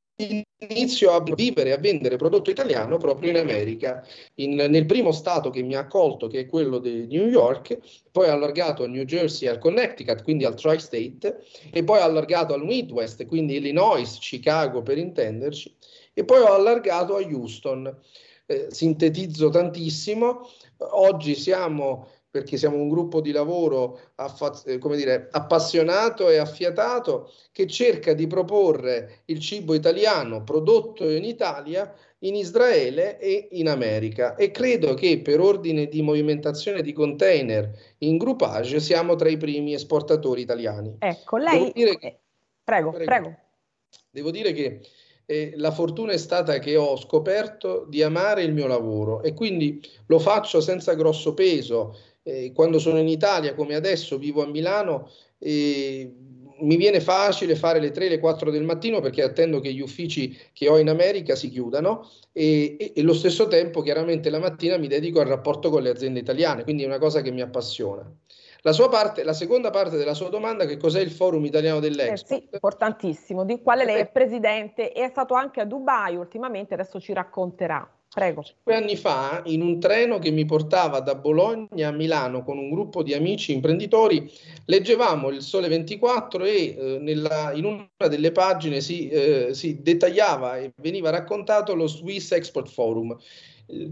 [0.67, 4.05] inizio a vivere e a vendere prodotto italiano proprio in America,
[4.35, 7.77] in, nel primo stato che mi ha accolto, che è quello di New York,
[8.11, 12.65] poi allargato a New Jersey e al Connecticut, quindi al Tri-State, e poi allargato al
[12.65, 15.73] Midwest, quindi Illinois, Chicago per intenderci,
[16.13, 17.97] e poi ho allargato a Houston.
[18.45, 20.49] Eh, sintetizzo tantissimo,
[20.91, 27.31] oggi siamo perché siamo un gruppo di lavoro affa- eh, come dire, appassionato e affiatato
[27.51, 34.35] che cerca di proporre il cibo italiano prodotto in Italia in Israele e in America
[34.35, 39.73] e credo che per ordine di movimentazione di container in groupage siamo tra i primi
[39.73, 40.97] esportatori italiani.
[40.99, 41.71] Ecco, lei...
[41.71, 42.19] Che,
[42.63, 43.37] prego, prego, prego.
[44.11, 44.81] Devo dire che
[45.25, 49.79] eh, la fortuna è stata che ho scoperto di amare il mio lavoro e quindi
[50.07, 55.09] lo faccio senza grosso peso eh, quando sono in Italia, come adesso, vivo a Milano,
[55.39, 56.13] eh,
[56.61, 60.37] mi viene facile fare le 3, le 4 del mattino perché attendo che gli uffici
[60.53, 64.77] che ho in America si chiudano e, e, e allo stesso tempo chiaramente la mattina
[64.77, 68.09] mi dedico al rapporto con le aziende italiane, quindi è una cosa che mi appassiona.
[68.61, 72.33] La, sua parte, la seconda parte della sua domanda, che cos'è il Forum Italiano dell'Expo?
[72.33, 76.73] Eh sì, importantissimo, di quale lei è presidente e è stato anche a Dubai ultimamente,
[76.73, 77.89] adesso ci racconterà.
[78.11, 78.43] Prego.
[78.63, 82.71] Due anni fa, in un treno che mi portava da Bologna a Milano con un
[82.71, 84.31] gruppo di amici imprenditori,
[84.65, 90.57] leggevamo il Sole 24 e eh, nella, in una delle pagine si, eh, si dettagliava
[90.57, 93.15] e veniva raccontato lo Swiss Export Forum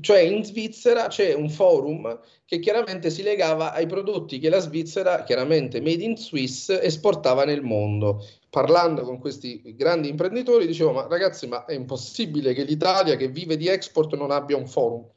[0.02, 5.24] cioè in Svizzera c'è un forum che chiaramente si legava ai prodotti che la Svizzera,
[5.24, 8.26] chiaramente made in Swiss, esportava nel mondo
[8.58, 13.56] parlando con questi grandi imprenditori, dicevo, ma ragazzi, ma è impossibile che l'Italia che vive
[13.56, 15.08] di export non abbia un forum.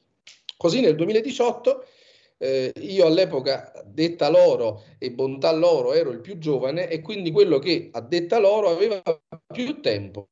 [0.58, 1.86] Così nel 2018
[2.36, 7.58] eh, io all'epoca, detta loro e bontà loro, ero il più giovane e quindi quello
[7.58, 9.02] che a detta loro aveva
[9.46, 10.28] più tempo,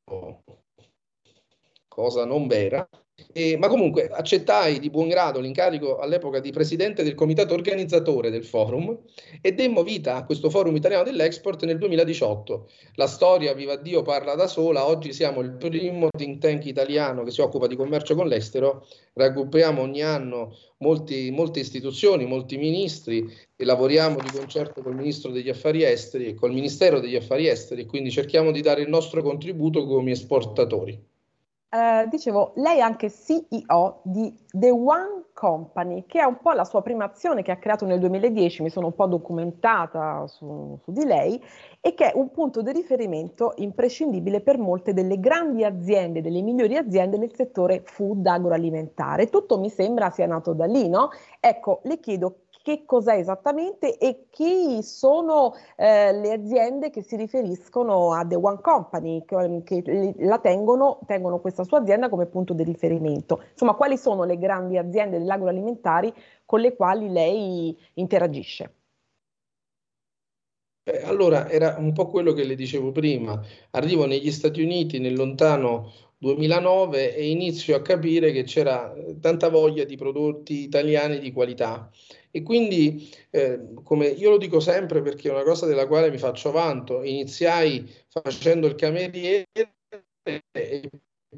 [1.88, 2.86] cosa non vera,
[3.32, 8.44] e, ma comunque accettai di buon grado l'incarico all'epoca di presidente del comitato organizzatore del
[8.44, 8.96] forum
[9.40, 12.68] e demmo vita a questo forum italiano dell'export nel 2018.
[12.94, 14.86] La storia, viva Dio, parla da sola.
[14.86, 18.86] Oggi siamo il primo think tank italiano che si occupa di commercio con l'estero.
[19.14, 25.48] Raggruppiamo ogni anno molti, molte istituzioni, molti ministri e lavoriamo di concerto col Ministro degli
[25.48, 29.86] Affari Esteri e col Ministero degli Affari Esteri quindi cerchiamo di dare il nostro contributo
[29.86, 31.07] come esportatori.
[31.70, 36.64] Eh, dicevo, lei è anche CEO di The One Company, che è un po' la
[36.64, 40.90] sua prima azione che ha creato nel 2010, mi sono un po' documentata su, su
[40.92, 41.38] di lei,
[41.82, 46.74] e che è un punto di riferimento imprescindibile per molte delle grandi aziende, delle migliori
[46.74, 49.28] aziende nel settore food agroalimentare.
[49.28, 51.10] Tutto mi sembra sia nato da lì, no?
[51.38, 58.12] Ecco, le chiedo che cos'è esattamente e chi sono eh, le aziende che si riferiscono
[58.12, 62.64] a The One Company, che, che la tengono, tengono questa sua azienda come punto di
[62.64, 63.42] riferimento.
[63.52, 66.12] Insomma, quali sono le grandi aziende dell'agroalimentari
[66.44, 68.74] con le quali lei interagisce?
[70.82, 73.40] Eh, allora, era un po' quello che le dicevo prima.
[73.70, 79.48] Arrivo negli Stati Uniti nel lontano 2009 e inizio a capire che c'era eh, tanta
[79.48, 81.88] voglia di prodotti italiani di qualità
[82.38, 86.18] e quindi, eh, come io lo dico sempre perché è una cosa della quale mi
[86.18, 89.46] faccio vanto, iniziai facendo il cameriere
[90.52, 90.88] e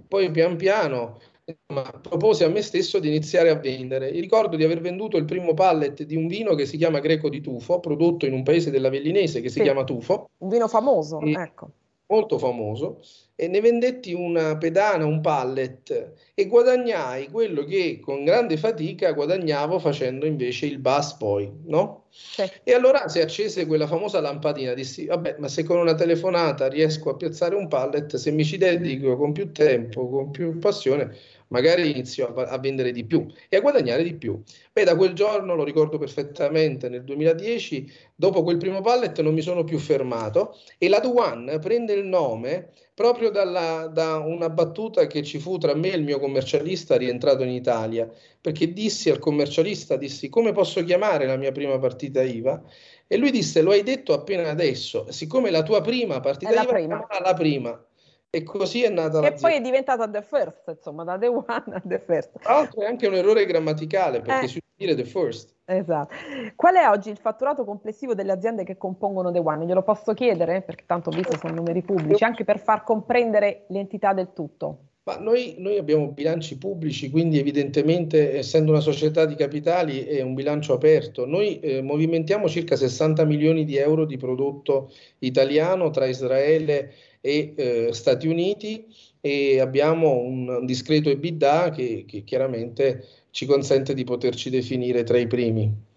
[0.07, 4.11] poi pian piano insomma, proposi a me stesso di iniziare a vendere.
[4.11, 7.41] Ricordo di aver venduto il primo pallet di un vino che si chiama Greco di
[7.41, 9.63] Tufo, prodotto in un paese dell'Avellinese che si Sì.
[9.63, 11.71] chiama Tufo, Un vino famoso, E- ecco.
[12.11, 13.01] Molto famoso,
[13.37, 19.79] e ne vendetti una pedana, un pallet, e guadagnai quello che con grande fatica guadagnavo
[19.79, 22.05] facendo invece il bus poi, no?
[22.11, 22.45] Sì.
[22.65, 27.09] E allora si accese quella famosa lampadina, dissi, vabbè, ma se con una telefonata riesco
[27.09, 31.17] a piazzare un pallet, se mi ci dedico con più tempo, con più passione,
[31.51, 34.43] magari inizio a, a vendere di più e a guadagnare di più.
[34.73, 39.41] Beh, da quel giorno, lo ricordo perfettamente, nel 2010, dopo quel primo pallet non mi
[39.43, 45.23] sono più fermato e la Duan prende il nome proprio dalla- da una battuta che
[45.23, 49.97] ci fu tra me e il mio commercialista rientrato in Italia, perché dissi al commercialista,
[49.97, 52.63] dissi come posso chiamare la mia prima partita IVA?
[53.07, 56.63] E lui disse, lo hai detto appena adesso, siccome la tua prima partita È la
[56.63, 57.07] IVA prima.
[57.23, 57.85] la prima.
[58.33, 59.41] E così è nata Che l'azienda.
[59.49, 62.39] poi è diventata The First, insomma, da The One a The First.
[62.39, 64.49] Tra l'altro è anche un errore grammaticale perché Eh.
[64.49, 65.53] si deve dire the first.
[65.65, 66.15] Esatto.
[66.55, 69.67] Qual è oggi il fatturato complessivo delle aziende che compongono The One?
[69.67, 70.63] Glielo posso chiedere?
[70.63, 74.79] Perché tanto ho visto sono numeri pubblici, anche per far comprendere l'entità del tutto.
[75.03, 80.35] Ma noi, noi abbiamo bilanci pubblici, quindi evidentemente, essendo una società di capitali, è un
[80.35, 81.27] bilancio aperto.
[81.27, 87.89] Noi eh, movimentiamo circa 60 milioni di euro di prodotto italiano tra Israele e eh,
[87.93, 88.87] Stati Uniti
[89.21, 95.27] e abbiamo un, discreto EBITDA che, che chiaramente ci consente di poterci definire tra i
[95.27, 95.89] primi.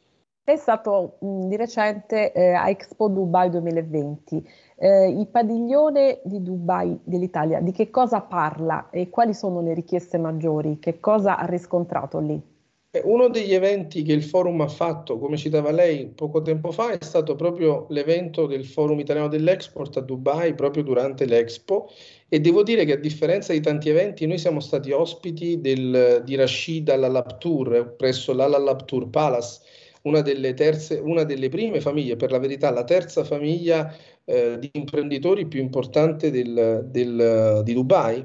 [0.45, 4.45] È stato mh, di recente eh, a Expo Dubai 2020.
[4.75, 10.17] Eh, il padiglione di Dubai dell'Italia, di che cosa parla e quali sono le richieste
[10.17, 10.79] maggiori?
[10.79, 12.52] Che cosa ha riscontrato lì?
[12.95, 16.91] Eh, Uno degli eventi che il forum ha fatto, come citava lei poco tempo fa,
[16.91, 21.89] è stato proprio l'evento del Forum Italiano dell'Export a Dubai, proprio durante l'Expo.
[22.29, 26.35] E devo dire che a differenza di tanti eventi, noi siamo stati ospiti del, di
[26.35, 29.61] Rashid Al-Alabtour presso l'Al-Alabtour Palace,
[30.03, 33.91] una delle terze, una delle prime famiglie, per la verità, la terza famiglia
[34.25, 38.23] eh, di imprenditori più importante del- del- di Dubai.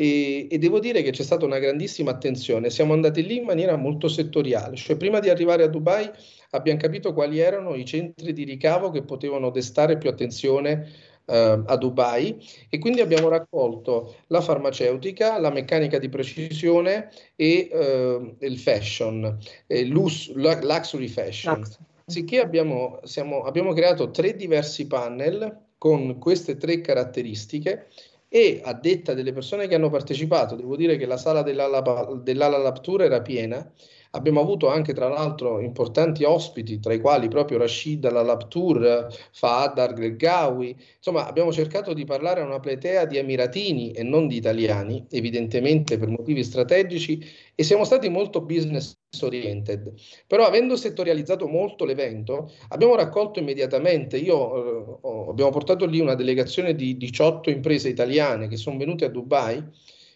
[0.00, 2.70] E, e devo dire che c'è stata una grandissima attenzione.
[2.70, 6.10] Siamo andati lì in maniera molto settoriale, cioè prima di arrivare a Dubai
[6.52, 10.90] abbiamo capito quali erano i centri di ricavo che potevano destare più attenzione
[11.26, 18.36] eh, a Dubai e quindi abbiamo raccolto la farmaceutica, la meccanica di precisione e eh,
[18.38, 21.62] il fashion, eh, lux- lu- luxury fashion.
[22.06, 27.88] Sicché abbiamo, siamo- abbiamo creato tre diversi panel con queste tre caratteristiche
[28.32, 31.82] e a detta delle persone che hanno partecipato, devo dire che la sala dell'Ala
[32.22, 33.72] dell'Ala Laptura era piena.
[34.12, 40.76] Abbiamo avuto anche, tra l'altro, importanti ospiti, tra i quali proprio Rashid Al-Laptour, Fahad Al-Greggawi.
[40.96, 45.98] Insomma, abbiamo cercato di parlare a una platea di emiratini e non di italiani, evidentemente
[45.98, 47.24] per motivi strategici,
[47.54, 49.92] e siamo stati molto business oriented.
[50.26, 54.16] Però, avendo settorializzato molto l'evento, abbiamo raccolto immediatamente.
[54.16, 59.08] Io eh, abbiamo portato lì una delegazione di 18 imprese italiane che sono venute a
[59.08, 59.62] Dubai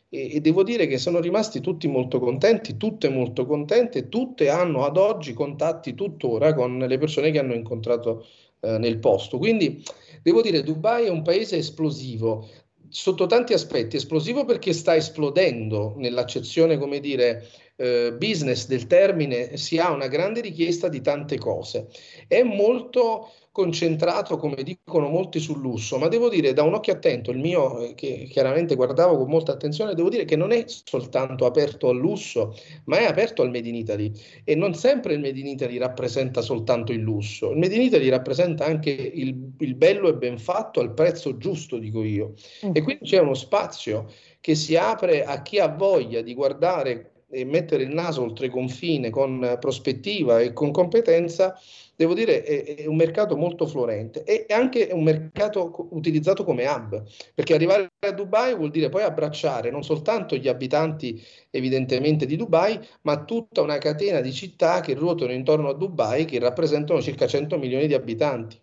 [0.09, 4.84] e, e devo dire che sono rimasti tutti molto contenti, tutte molto contente, tutte hanno
[4.84, 8.24] ad oggi contatti tuttora con le persone che hanno incontrato
[8.61, 9.38] eh, nel posto.
[9.38, 9.82] Quindi
[10.22, 12.49] devo dire, Dubai è un paese esplosivo
[12.95, 19.78] sotto tanti aspetti, esplosivo perché sta esplodendo nell'accezione, come dire, eh, business del termine, si
[19.78, 21.88] ha una grande richiesta di tante cose.
[22.28, 27.30] È molto concentrato, come dicono molti, sul lusso, ma devo dire, da un occhio attento,
[27.30, 31.46] il mio, eh, che chiaramente guardavo con molta attenzione, devo dire che non è soltanto
[31.46, 34.11] aperto al lusso, ma è aperto al Made in Italy.
[34.42, 38.09] E non sempre il Made in Italy rappresenta soltanto il lusso, il Made in Italy
[38.09, 42.32] rappresenta anche il, il bello e ben fatto al prezzo giusto, dico io.
[42.61, 47.44] E quindi c'è uno spazio che si apre a chi ha voglia di guardare e
[47.44, 51.59] mettere il naso oltre confine con prospettiva e con competenza,
[51.97, 57.03] devo dire, è, è un mercato molto florente e anche un mercato utilizzato come hub,
[57.34, 62.78] perché arrivare a Dubai vuol dire poi abbracciare non soltanto gli abitanti evidentemente di Dubai,
[63.03, 67.59] ma tutta una catena di città che ruotano intorno a Dubai che rappresentano circa 100
[67.59, 68.61] milioni di abitanti.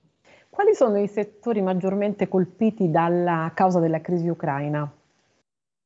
[0.49, 4.93] Quali sono i settori maggiormente colpiti dalla causa della crisi ucraina?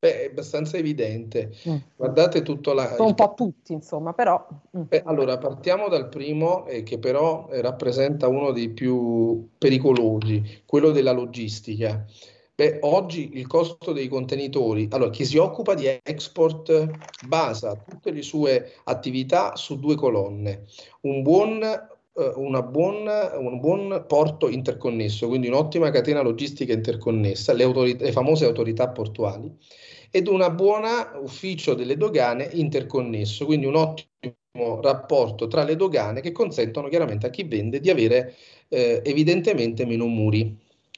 [0.06, 1.52] Beh, è abbastanza evidente.
[1.96, 4.48] Guardate tutto la, un po' tutti, insomma, però...
[4.78, 4.82] mm.
[4.84, 10.92] Beh, allora, partiamo dal primo, eh, che però eh, rappresenta uno dei più pericolosi, quello
[10.92, 12.06] della logistica.
[12.54, 16.88] Beh, oggi il costo dei contenitori, allora, chi si occupa di export
[17.28, 20.66] basa tutte le sue attività su due colonne,
[21.02, 21.64] un buon
[22.18, 23.08] eh, buon,
[23.40, 29.54] un buon porto interconnesso, quindi un'ottima catena logistica interconnessa, le, autorità, le famose autorità portuali,
[30.16, 30.86] ed un buon
[31.22, 37.30] ufficio delle dogane interconnesso, quindi un ottimo rapporto tra le dogane che consentono chiaramente a
[37.30, 38.34] chi vende di avere
[38.70, 40.58] eh, evidentemente meno muri.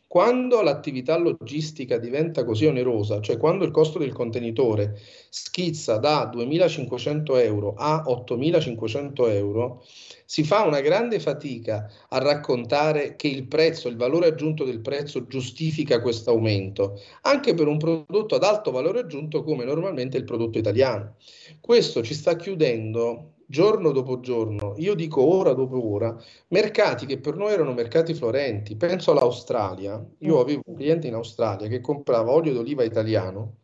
[0.09, 4.97] Quando l'attività logistica diventa così onerosa, cioè quando il costo del contenitore
[5.29, 9.83] schizza da 2.500 euro a 8.500 euro,
[10.23, 15.27] si fa una grande fatica a raccontare che il prezzo, il valore aggiunto del prezzo
[15.27, 20.57] giustifica questo aumento, anche per un prodotto ad alto valore aggiunto come normalmente il prodotto
[20.57, 21.15] italiano.
[21.59, 26.15] Questo ci sta chiudendo giorno dopo giorno, io dico ora dopo ora,
[26.49, 28.75] mercati che per noi erano mercati florenti.
[28.75, 30.05] Penso all'Australia.
[30.19, 30.39] Io mm.
[30.39, 33.55] avevo un cliente in Australia che comprava olio d'oliva italiano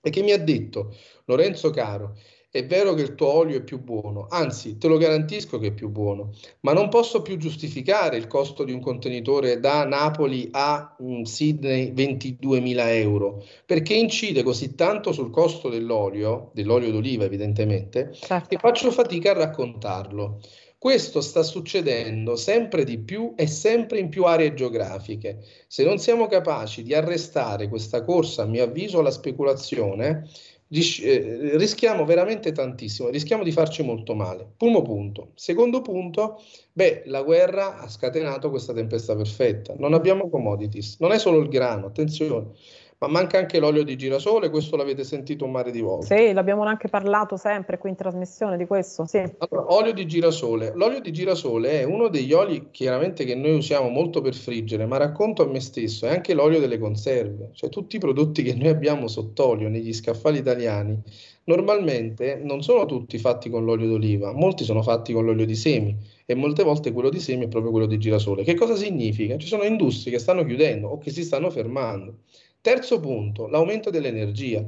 [0.00, 0.94] e che mi ha detto,
[1.26, 2.16] Lorenzo caro,
[2.50, 5.72] è vero che il tuo olio è più buono, anzi te lo garantisco che è
[5.72, 10.96] più buono, ma non posso più giustificare il costo di un contenitore da Napoli a
[11.00, 18.48] um, Sydney 22.000 euro, perché incide così tanto sul costo dell'olio, dell'olio d'oliva evidentemente, certo.
[18.48, 20.40] che faccio fatica a raccontarlo.
[20.78, 25.40] Questo sta succedendo sempre di più e sempre in più aree geografiche.
[25.66, 30.28] Se non siamo capaci di arrestare questa corsa, a mio avviso, alla speculazione,
[30.70, 34.46] eh, rischiamo veramente tantissimo, rischiamo di farci molto male.
[34.56, 35.32] Primo punto.
[35.34, 36.40] Secondo punto,
[36.72, 39.74] beh, la guerra ha scatenato questa tempesta perfetta.
[39.78, 42.52] Non abbiamo commodities, non è solo il grano, attenzione
[43.00, 46.16] ma manca anche l'olio di girasole, questo l'avete sentito un mare di volte.
[46.16, 49.18] Sì, l'abbiamo anche parlato sempre qui in trasmissione di questo, sì.
[49.18, 50.72] Allora, olio di girasole.
[50.74, 54.96] L'olio di girasole è uno degli oli chiaramente che noi usiamo molto per friggere, ma
[54.96, 58.68] racconto a me stesso, è anche l'olio delle conserve, cioè tutti i prodotti che noi
[58.68, 61.00] abbiamo sott'olio negli scaffali italiani,
[61.44, 65.96] normalmente non sono tutti fatti con l'olio d'oliva, molti sono fatti con l'olio di semi
[66.26, 68.42] e molte volte quello di semi è proprio quello di girasole.
[68.42, 69.36] Che cosa significa?
[69.36, 72.18] Ci sono industrie che stanno chiudendo o che si stanno fermando.
[72.68, 74.62] Terzo punto, l'aumento dell'energia.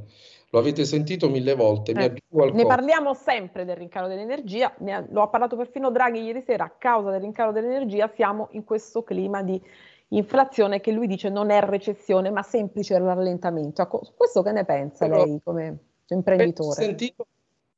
[0.53, 1.93] Lo avete sentito mille volte.
[1.93, 2.15] Eh,
[2.53, 6.75] ne parliamo sempre del rincaro dell'energia, ha, lo ha parlato perfino Draghi ieri sera, a
[6.77, 9.61] causa del rincaro dell'energia siamo in questo clima di
[10.09, 13.83] inflazione che lui dice non è recessione ma semplice rallentamento.
[13.83, 15.79] Ecco, questo che ne pensa Però, lei come
[16.09, 16.69] imprenditore?
[16.69, 17.27] Ho sentito,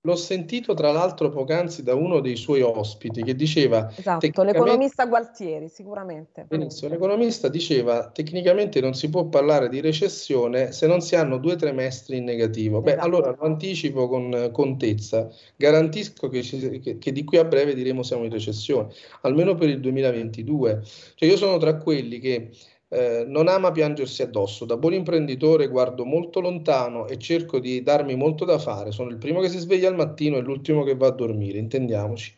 [0.05, 3.88] L'ho sentito tra l'altro poc'anzi da uno dei suoi ospiti che diceva...
[3.96, 6.44] Esatto, l'economista Gualtieri, sicuramente.
[6.48, 11.55] Benissimo, l'economista diceva tecnicamente non si può parlare di recessione se non si hanno due
[11.55, 12.80] trimestri in negativo.
[12.80, 13.07] Beh, esatto.
[13.07, 18.03] allora lo anticipo con contezza, garantisco che, ci, che, che, di qui a breve diremo
[18.03, 18.88] siamo in recessione,
[19.20, 20.82] almeno per il 2022.
[21.14, 22.50] Cioè io sono tra quelli che
[22.93, 24.66] eh, non ama piangersi addosso.
[24.66, 28.93] Da buon imprenditore guardo molto lontano e cerco di darmi molto da fare.
[28.93, 32.34] Sono il primo che si sveglia al mattino e l'ultimo che va a dormire, intendiamoci.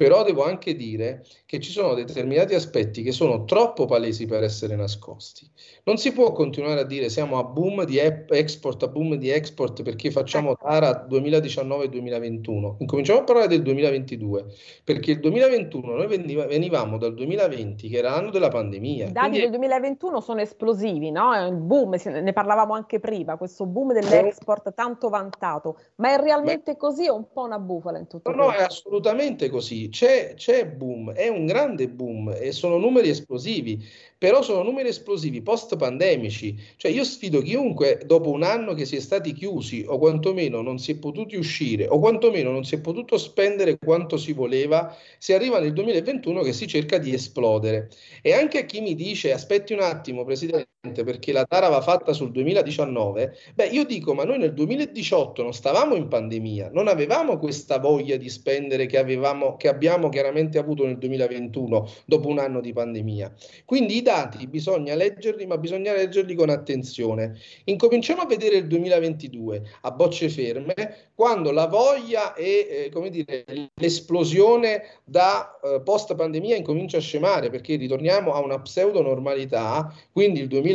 [0.00, 4.74] Però devo anche dire che ci sono determinati aspetti che sono troppo palesi per essere
[4.74, 5.46] nascosti.
[5.84, 9.82] Non si può continuare a dire siamo a boom di export, a boom di export
[9.82, 12.76] perché facciamo Tara 2019-2021.
[12.78, 14.46] Incominciamo a parlare del 2022,
[14.84, 19.10] perché il 2021 noi veniva, venivamo dal 2020 che era l'anno della pandemia.
[19.10, 19.50] Dati del
[19.80, 21.34] 2021 sono esplosivi, no?
[21.34, 26.72] È un boom, ne parlavamo anche prima, questo boom dell'export tanto vantato, ma è realmente
[26.72, 28.52] Beh, così o un po' una bufala in tutto no, questo?
[28.52, 33.82] No, è assolutamente così c'è, c'è boom, è un grande boom e sono numeri esplosivi
[34.20, 38.96] però sono numeri esplosivi post pandemici, cioè io sfido chiunque dopo un anno che si
[38.96, 42.80] è stati chiusi o quantomeno non si è potuti uscire o quantomeno non si è
[42.80, 47.88] potuto spendere quanto si voleva, si arriva nel 2021 che si cerca di esplodere.
[48.20, 52.14] E anche a chi mi dice aspetti un attimo Presidente perché la tara va fatta
[52.14, 57.36] sul 2019, beh io dico ma noi nel 2018 non stavamo in pandemia, non avevamo
[57.36, 62.62] questa voglia di spendere che, avevamo, che abbiamo chiaramente avuto nel 2021 dopo un anno
[62.62, 63.30] di pandemia.
[63.66, 67.36] Quindi i dati bisogna leggerli, ma bisogna leggerli con attenzione.
[67.64, 73.44] Incominciamo a vedere il 2022 a bocce ferme, quando la voglia e eh, come dire,
[73.74, 80.40] l'esplosione da eh, post pandemia incomincia a scemare, perché ritorniamo a una pseudo normalità, quindi
[80.40, 80.68] il 2022.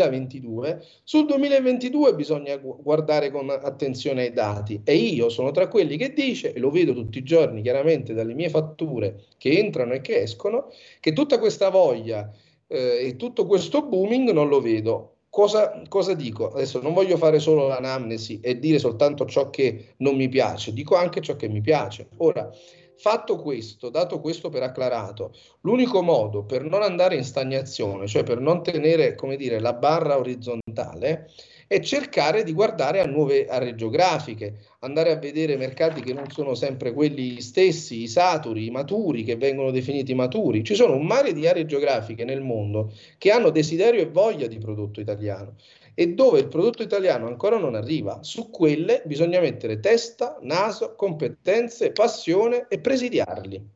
[1.03, 6.53] Sul 2022 bisogna guardare con attenzione ai dati e io sono tra quelli che dice,
[6.53, 10.71] e lo vedo tutti i giorni chiaramente dalle mie fatture che entrano e che escono,
[10.99, 12.31] che tutta questa voglia
[12.67, 15.11] eh, e tutto questo booming non lo vedo.
[15.29, 16.47] Cosa, cosa, dico?
[16.47, 20.95] Adesso non voglio fare solo l'anamnesi e dire soltanto ciò che non mi piace, dico
[20.95, 22.07] anche ciò che mi piace.
[22.17, 22.49] Ora,
[22.97, 28.39] Fatto questo, dato questo per acclarato, l'unico modo per non andare in stagnazione, cioè per
[28.39, 31.29] non tenere, dire, la barra orizzontale,
[31.67, 36.53] è cercare di guardare a nuove aree geografiche, andare a vedere mercati che non sono
[36.53, 40.63] sempre quelli stessi, i saturi, i maturi, che vengono definiti maturi.
[40.63, 44.57] Ci sono un mare di aree geografiche nel mondo che hanno desiderio e voglia di
[44.57, 45.55] prodotto italiano
[45.95, 48.21] e dove il prodotto italiano ancora non arriva.
[48.21, 53.74] Su quelle bisogna mettere testa, naso, competenze, passione e presidiarli.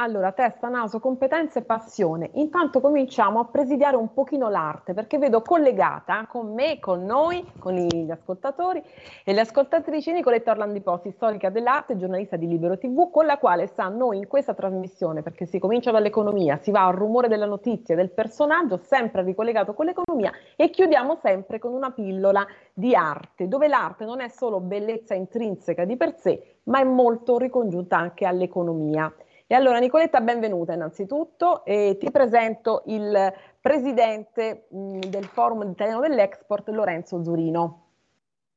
[0.00, 2.30] Allora, testa, naso, competenze e passione.
[2.34, 7.74] Intanto cominciamo a presidiare un pochino l'arte, perché vedo collegata con me, con noi, con
[7.74, 8.80] gli ascoltatori
[9.24, 13.66] e le ascoltatrici Nicoletta Orlandi Posti, storica dell'arte, giornalista di Libero TV, con la quale
[13.66, 17.96] sta noi in questa trasmissione, perché si comincia dall'economia, si va al rumore della notizia,
[17.96, 23.66] del personaggio, sempre ricollegato con l'economia e chiudiamo sempre con una pillola di arte, dove
[23.66, 29.12] l'arte non è solo bellezza intrinseca di per sé, ma è molto ricongiunta anche all'economia.
[29.50, 36.68] E allora Nicoletta, benvenuta innanzitutto e ti presento il presidente mh, del Forum Italiano dell'Export,
[36.68, 37.84] Lorenzo Zurino.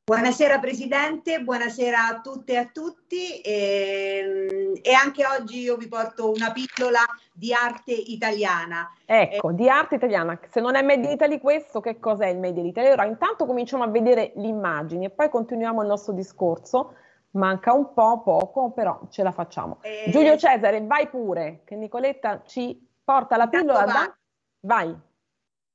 [0.04, 5.88] Buonasera Presidente, buonasera a tutte e a tutti e, ehm, e, anche oggi io vi
[5.88, 8.94] porto una pillola di arte italiana.
[9.06, 10.38] Ecco, eh, di arte italiana.
[10.50, 12.88] Se non è Made in Italy questo, che cos'è il Made in Italy?
[12.88, 16.96] Allora intanto cominciamo a vedere le immagini e poi continuiamo il nostro discorso
[17.32, 19.80] Manca un po', poco, però ce la facciamo.
[19.82, 24.18] Eh, Giulio Cesare, vai pure, che Nicoletta ci porta la pillola da...
[24.62, 24.96] Vai.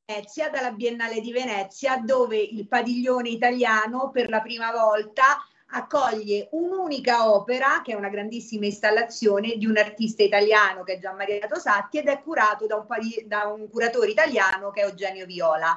[0.04, 5.24] Venezia, dalla Biennale di Venezia, dove il padiglione italiano per la prima volta
[5.70, 11.16] accoglie un'unica opera, che è una grandissima installazione di un artista italiano che è Gian
[11.16, 12.86] Maria Tosatti ed è curato da un,
[13.24, 15.76] da un curatore italiano che è Eugenio Viola.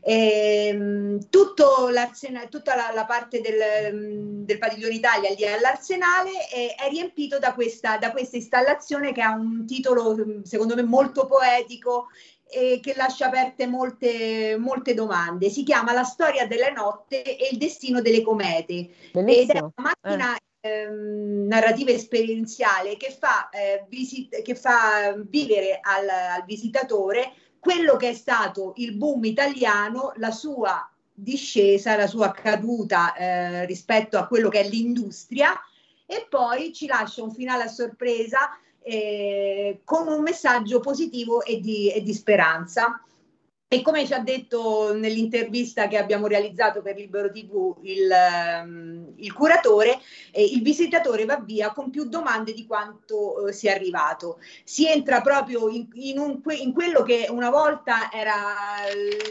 [0.00, 7.52] E, tutta la, la parte del, del, padiglione Italia lì all'Arsenale è, è riempito da
[7.52, 12.06] questa, da questa installazione che ha un titolo secondo me molto poetico
[12.50, 15.50] e che lascia aperte molte, molte domande.
[15.50, 18.88] Si chiama La storia delle notte e il destino delle comete.
[19.12, 19.42] Bellissimo.
[19.42, 20.70] Ed è una macchina eh.
[20.70, 27.32] ehm, narrativa esperienziale che fa, eh, visit- che fa vivere al, al visitatore
[27.68, 34.16] quello che è stato il boom italiano, la sua discesa, la sua caduta eh, rispetto
[34.16, 35.52] a quello che è l'industria
[36.06, 41.92] e poi ci lascia un finale a sorpresa eh, con un messaggio positivo e di,
[41.92, 43.02] e di speranza.
[43.70, 48.10] E come ci ha detto nell'intervista che abbiamo realizzato per Libero TV il,
[48.64, 50.00] um, il curatore,
[50.30, 54.40] eh, il visitatore va via con più domande di quanto uh, sia arrivato.
[54.64, 58.34] Si entra proprio in, in, un, in, quello che una volta era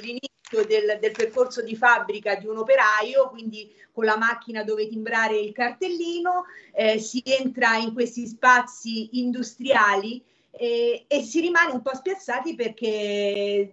[0.03, 5.39] l'inizio del, del percorso di fabbrica di un operaio, quindi con la macchina dove timbrare
[5.39, 11.95] il cartellino, eh, si entra in questi spazi industriali e, e si rimane un po'
[11.95, 13.71] spiazzati perché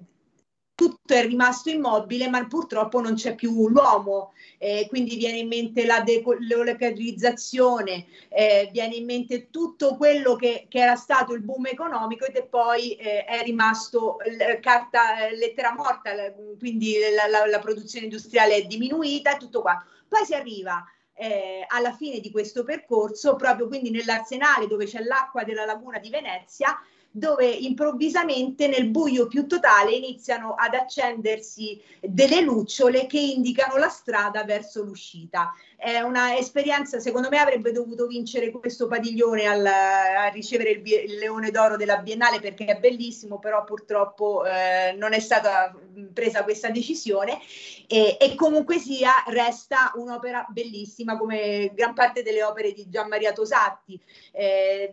[0.74, 5.86] tutto è rimasto immobile, ma purtroppo non c'è più l'uomo, eh, quindi viene in mente
[5.86, 12.24] la delocalizzazione, eh, viene in mente tutto quello che, che, era stato il boom economico
[12.24, 14.16] ed è poi eh, è rimasto
[14.60, 16.10] carta, lettera morta,
[16.58, 19.84] quindi la, la, la, produzione industriale è diminuita e tutto qua.
[20.08, 25.44] Poi si arriva eh, alla fine di questo percorso, proprio quindi nell'arsenale dove c'è l'acqua
[25.44, 26.78] della laguna di Venezia,
[27.16, 34.42] dove improvvisamente nel buio più totale iniziano ad accendersi delle lucciole che indicano la strada
[34.42, 35.54] verso l'uscita.
[35.76, 41.18] È una esperienza, secondo me avrebbe dovuto vincere questo padiglione al, a ricevere il, il,
[41.18, 45.72] Leone d'Oro della Biennale perché è bellissimo, però purtroppo eh, non è stata
[46.12, 47.38] presa questa decisione
[47.86, 53.32] e, e comunque sia resta un'opera bellissima come gran parte delle opere di Gian Maria
[53.32, 54.00] Tosatti.
[54.32, 54.92] Eh,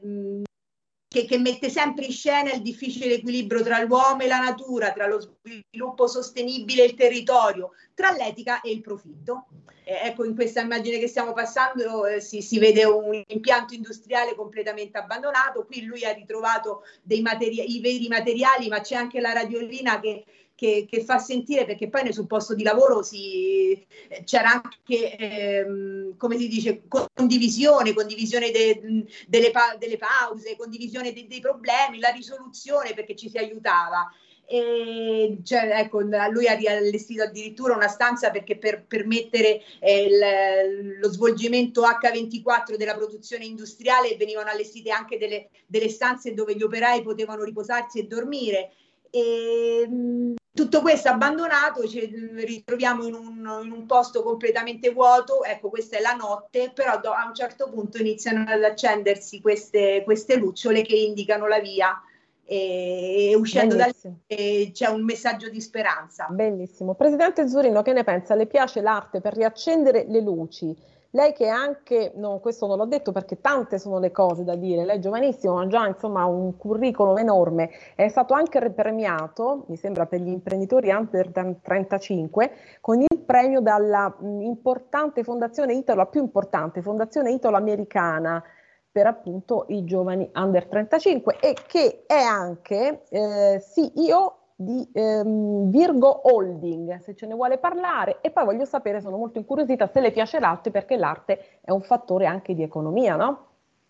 [1.11, 5.07] che, che, mette sempre in scena il difficile equilibrio tra l'uomo e la natura, tra
[5.07, 9.47] lo sviluppo sostenibile e il territorio, tra l'etica e il profitto.
[9.83, 14.35] Eh, ecco, in questa immagine che stiamo passando eh, si, si, vede un impianto industriale
[14.35, 15.65] completamente abbandonato.
[15.65, 16.83] Qui lui ha ritrovato
[17.21, 20.23] materi- i veri materiali, ma c'è anche la radiolina che
[20.61, 23.83] che, che, fa sentire perché poi nel sul posto di lavoro si,
[24.25, 31.25] c'era anche, ehm, come si dice, condivisione, condivisione de, delle, pa- delle, pause, condivisione de-
[31.27, 34.07] dei problemi, la risoluzione perché ci si aiutava.
[34.45, 41.81] E, cioè, ecco, lui ha riallestito addirittura una stanza perché per permettere eh, lo svolgimento
[41.81, 47.97] H24 della produzione industriale venivano allestite anche delle, delle stanze dove gli operai potevano riposarsi
[47.97, 48.73] e dormire.
[49.11, 51.99] E, tutto questo abbandonato, ci
[52.35, 57.11] ritroviamo in un, in un, posto completamente vuoto, ecco questa è la notte, però do,
[57.11, 62.01] a un certo punto iniziano ad accendersi queste, queste lucciole che indicano la via
[62.43, 66.27] e, uscendo da lì c'è un messaggio di speranza.
[66.29, 66.95] Bellissimo.
[66.95, 68.35] Presidente Zurino, che ne pensa?
[68.35, 70.75] Le piace l'arte per riaccendere le luci?
[71.13, 74.85] Lei che anche, no, questo non l'ho detto perché tante sono le cose da dire,
[74.85, 80.05] lei è giovanissimo, ha già insomma un curriculum enorme, è stato anche premiato, mi sembra
[80.05, 86.81] per gli imprenditori under 35, con il premio dalla importante fondazione Italo, la più importante
[86.81, 88.41] fondazione italo-americana
[88.89, 96.21] per appunto i giovani under 35 e che è anche eh, CEO di ehm, Virgo
[96.31, 98.19] Holding, se ce ne vuole parlare.
[98.21, 101.81] E poi voglio sapere, sono molto incuriosita, se le piace l'arte, perché l'arte è un
[101.81, 103.45] fattore anche di economia, no?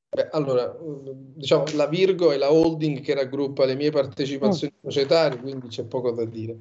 [0.09, 4.83] Beh, allora, diciamo, la Virgo è la holding che raggruppa le mie partecipazioni mm.
[4.83, 6.57] societarie, quindi c'è poco da dire.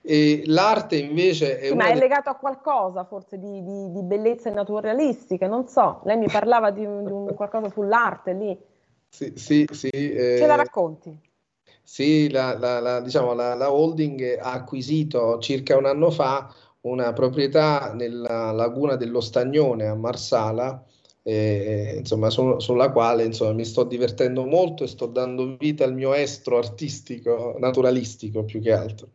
[0.00, 1.66] E l'arte invece è...
[1.68, 6.00] Sì, ma è legato a qualcosa forse di, di, di, bellezze naturalistiche, non so.
[6.04, 8.58] Lei mi parlava di, di un, qualcosa sull'arte lì.
[9.06, 9.88] Sì, sì, sì.
[9.88, 10.36] Eh...
[10.38, 11.27] Ce la racconti?
[11.90, 17.94] Sì, la, la, la, diciamo, la, holding ha acquisito circa un anno fa una proprietà
[17.94, 20.84] nella laguna dello Stagnone a Marsala,
[21.22, 25.94] eh, insomma, su, sulla quale insomma, mi sto divertendo molto e sto dando vita al
[25.94, 29.08] mio estro artistico, naturalistico più che altro.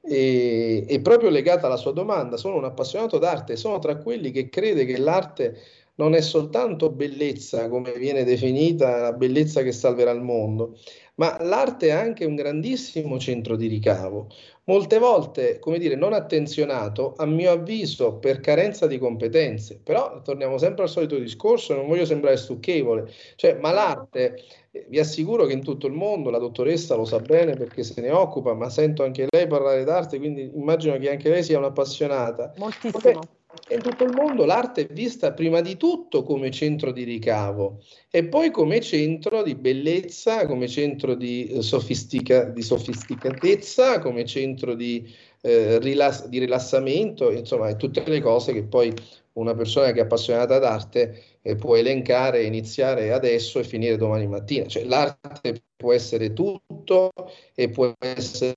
[0.00, 4.48] E, e proprio legata alla sua domanda, sono un appassionato d'arte, sono tra quelli che
[4.48, 5.56] crede che l'arte
[5.96, 10.78] non è soltanto bellezza, come viene definita, la bellezza che salverà il mondo,
[11.16, 14.28] ma l'arte è anche un grandissimo centro di ricavo,
[14.64, 19.80] molte volte, come dire, non attenzionato, a mio avviso, per carenza di competenze.
[19.82, 24.38] Però torniamo sempre al solito discorso, non voglio sembrare stucchevole, cioè, ma l'arte,
[24.70, 28.00] eh, vi assicuro che in tutto il mondo, la dottoressa lo sa bene perché se
[28.00, 32.54] ne occupa, ma sento anche lei parlare d'arte, quindi immagino che anche lei sia un'appassionata.
[32.56, 32.92] Moltissimo.
[32.92, 33.28] Potete,
[33.68, 38.24] in tutto il mondo l'arte è vista prima di tutto come centro di ricavo e
[38.24, 45.06] poi come centro di bellezza, come centro di, eh, sofistica, di sofisticatezza, come centro di,
[45.42, 48.92] eh, rilass- di rilassamento, insomma, tutte le cose che poi
[49.34, 54.26] una persona che è appassionata d'arte eh, può elencare e iniziare adesso e finire domani
[54.26, 54.66] mattina.
[54.66, 57.10] Cioè, l'arte può essere tutto
[57.54, 58.54] e può essere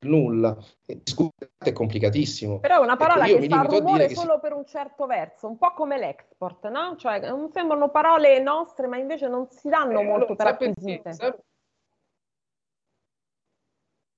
[0.00, 0.56] nulla.
[0.86, 2.60] È complicatissimo.
[2.60, 4.40] Però è una parola che fa rumore solo si...
[4.40, 6.96] per un certo verso, un po' come l'export, no?
[6.96, 11.16] Cioè, non sembrano parole nostre, ma invece non si danno eh, molto per acquisite.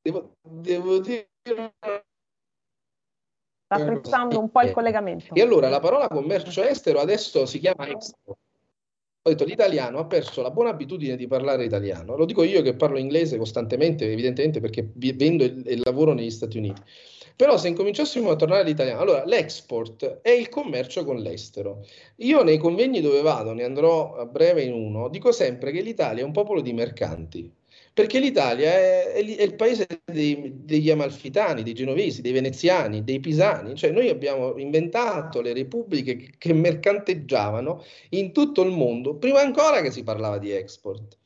[0.03, 1.31] Devo, devo dire
[3.65, 5.35] sta apprezzando un po' il collegamento.
[5.35, 8.39] E allora la parola commercio estero adesso si chiama export.
[9.27, 12.15] Ho detto l'italiano ha perso la buona abitudine di parlare italiano.
[12.15, 16.83] Lo dico io che parlo inglese costantemente, evidentemente perché vendo e lavoro negli Stati Uniti.
[17.35, 21.85] Però se incominciassimo a tornare all'italiano, allora l'export è il commercio con l'estero.
[22.17, 26.23] Io nei convegni dove vado, ne andrò a breve in uno, dico sempre che l'Italia
[26.23, 27.51] è un popolo di mercanti
[27.95, 33.21] perché l'Italia è, è, è il paese dei, degli amalfitani, dei genovesi, dei veneziani, dei
[33.21, 39.81] pisani, cioè noi abbiamo inventato le repubbliche che, mercanteggiavano in tutto il mondo, prima ancora
[39.81, 41.19] che si parlava di export.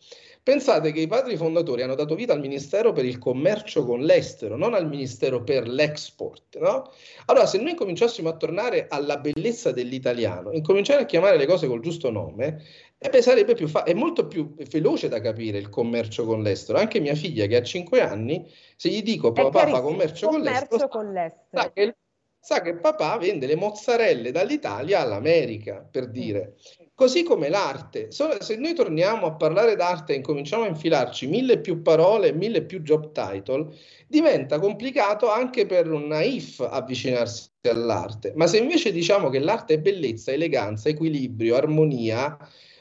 [0.42, 4.56] Pensate che i padri fondatori hanno dato vita al Ministero per il commercio con l'estero,
[4.56, 6.58] non al Ministero per l'export.
[6.58, 6.90] No?
[7.26, 11.82] Allora, se noi cominciassimo a tornare alla bellezza dell'italiano, incominciare a chiamare le cose col
[11.82, 12.62] giusto nome,
[13.00, 16.78] eh beh, sarebbe più fa- è molto più veloce da capire il commercio con l'estero.
[16.78, 20.88] Anche mia figlia che ha 5 anni, se gli dico papà fa commercio, con l'estero,
[20.88, 21.62] con l'estero.
[21.62, 21.96] Sa, che,
[22.40, 26.56] sa che papà vende le mozzarelle dall'Italia all'America, per dire.
[26.92, 28.10] Così come l'arte.
[28.10, 32.80] Se noi torniamo a parlare d'arte e incominciamo a infilarci mille più parole, mille più
[32.80, 33.72] job title,
[34.08, 38.32] diventa complicato anche per un naif avvicinarsi all'arte.
[38.34, 42.36] Ma se invece diciamo che l'arte è bellezza, eleganza, equilibrio, armonia,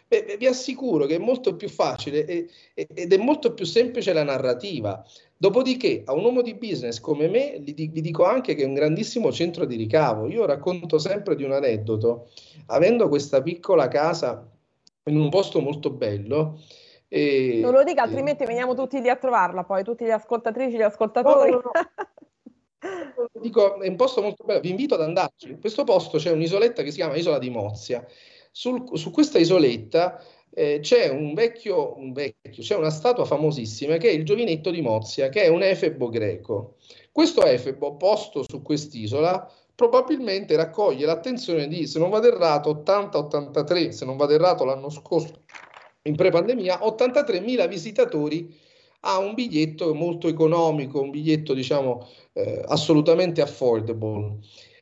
[0.08, 4.24] beh, vi assicuro che è molto più facile e, ed è molto più semplice la
[4.24, 5.04] narrativa.
[5.36, 9.32] Dopodiché, a un uomo di business come me, vi dico anche che è un grandissimo
[9.32, 10.28] centro di ricavo.
[10.28, 12.30] Io racconto sempre di un aneddoto.
[12.68, 14.50] Avendo questa piccola casa
[15.04, 16.60] in un posto molto bello,
[17.10, 18.46] e, non lo dica, altrimenti e...
[18.46, 21.52] veniamo tutti lì a trovarla, poi tutti gli ascoltatrici, gli ascoltatori.
[21.52, 23.30] No, no, no.
[23.42, 25.50] Dico, è un posto molto bello, vi invito ad andarci.
[25.50, 28.06] In questo posto c'è un'isoletta che si chiama Isola di Mozia.
[28.58, 30.20] Sul, su questa isoletta
[30.52, 34.82] eh, c'è un vecchio, un vecchio, c'è una statua famosissima che è il giovinetto di
[34.82, 36.78] Mozia, che è un efebo greco.
[37.12, 44.06] Questo efebo posto su quest'isola probabilmente raccoglie l'attenzione di, se non vado errato, 80-83, se
[44.06, 45.44] non vado errato l'anno scorso,
[46.02, 48.52] in pre-pandemia, 83.000 visitatori
[49.02, 54.40] a un biglietto molto economico, un biglietto diciamo eh, assolutamente affordable.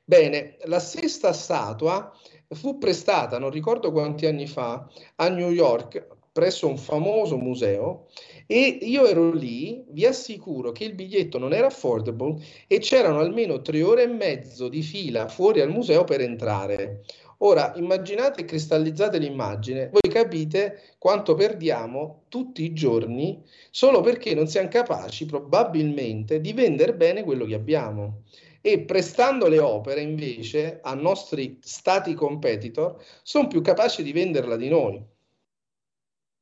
[0.07, 2.09] Bene, la stessa statua
[2.49, 8.07] fu prestata, non ricordo quanti anni fa, a New York presso un famoso museo
[8.45, 12.35] e io ero lì, vi assicuro che il biglietto non era affordable
[12.67, 17.03] e c'erano almeno tre ore e mezzo di fila fuori al museo per entrare.
[17.39, 23.41] Ora immaginate e cristallizzate l'immagine, voi capite quanto perdiamo tutti i giorni
[23.71, 28.23] solo perché non siamo capaci probabilmente di vendere bene quello che abbiamo
[28.65, 34.69] e prestando le opere invece a nostri stati competitor sono più capaci di venderla di
[34.69, 34.99] noi.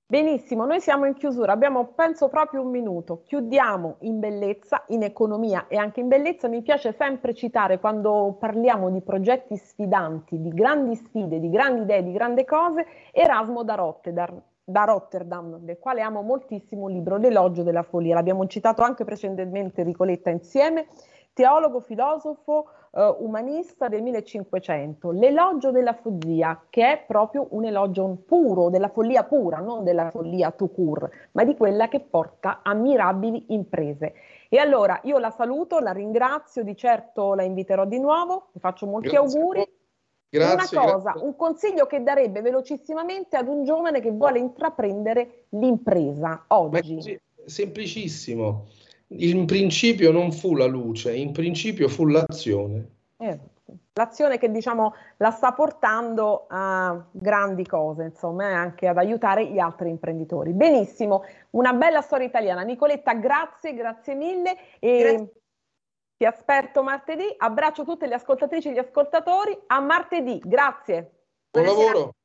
[0.06, 3.24] Benissimo, noi siamo in chiusura, abbiamo penso proprio un minuto.
[3.26, 6.48] Chiudiamo in bellezza, in economia e anche in bellezza.
[6.48, 12.04] Mi piace sempre citare quando parliamo di progetti sfidanti, di grandi sfide, di grandi idee,
[12.04, 17.64] di grandi cose, Erasmo da Rotterdam, da Rotterdam, del quale amo moltissimo il libro L'elogio
[17.64, 18.16] della follia.
[18.16, 20.88] L'abbiamo citato anche precedentemente Ricoletta insieme
[21.34, 28.70] teologo, filosofo, eh, umanista del 1500, l'elogio della follia, che è proprio un elogio puro,
[28.70, 33.46] della follia pura, non della follia tout court, ma di quella che porta a mirabili
[33.50, 34.14] imprese.
[34.48, 38.86] E allora io la saluto, la ringrazio, di certo la inviterò di nuovo, vi faccio
[38.86, 39.40] molti grazie.
[39.40, 39.68] auguri.
[40.30, 41.28] Grazie, Una cosa, grazie.
[41.28, 46.96] un consiglio che darebbe velocissimamente ad un giovane che vuole intraprendere l'impresa oggi.
[46.96, 48.66] Così, semplicissimo
[49.18, 52.88] in principio non fu la luce, in principio fu l'azione.
[53.18, 53.40] Eh,
[53.94, 59.60] l'azione che diciamo la sta portando a grandi cose, insomma, e anche ad aiutare gli
[59.60, 60.52] altri imprenditori.
[60.54, 62.62] Benissimo, una bella storia italiana.
[62.64, 64.58] Nicoletta, grazie, grazie mille.
[64.80, 65.34] E grazie.
[66.16, 67.26] Ti aspetto martedì.
[67.38, 69.58] Abbraccio tutte le ascoltatrici e gli ascoltatori.
[69.68, 71.12] A martedì, grazie.
[71.50, 71.94] Buon Buonasera.
[71.94, 72.16] lavoro.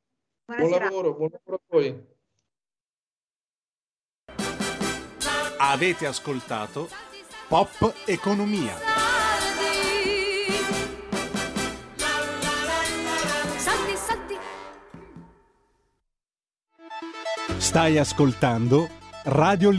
[0.45, 0.87] Buonasera.
[0.87, 2.07] Buon lavoro, buon lavoro a voi.
[5.61, 6.87] Avete ascoltato
[7.49, 8.73] Pop Economia.
[17.57, 18.87] Stai ascoltando
[19.25, 19.77] Radio Libertà.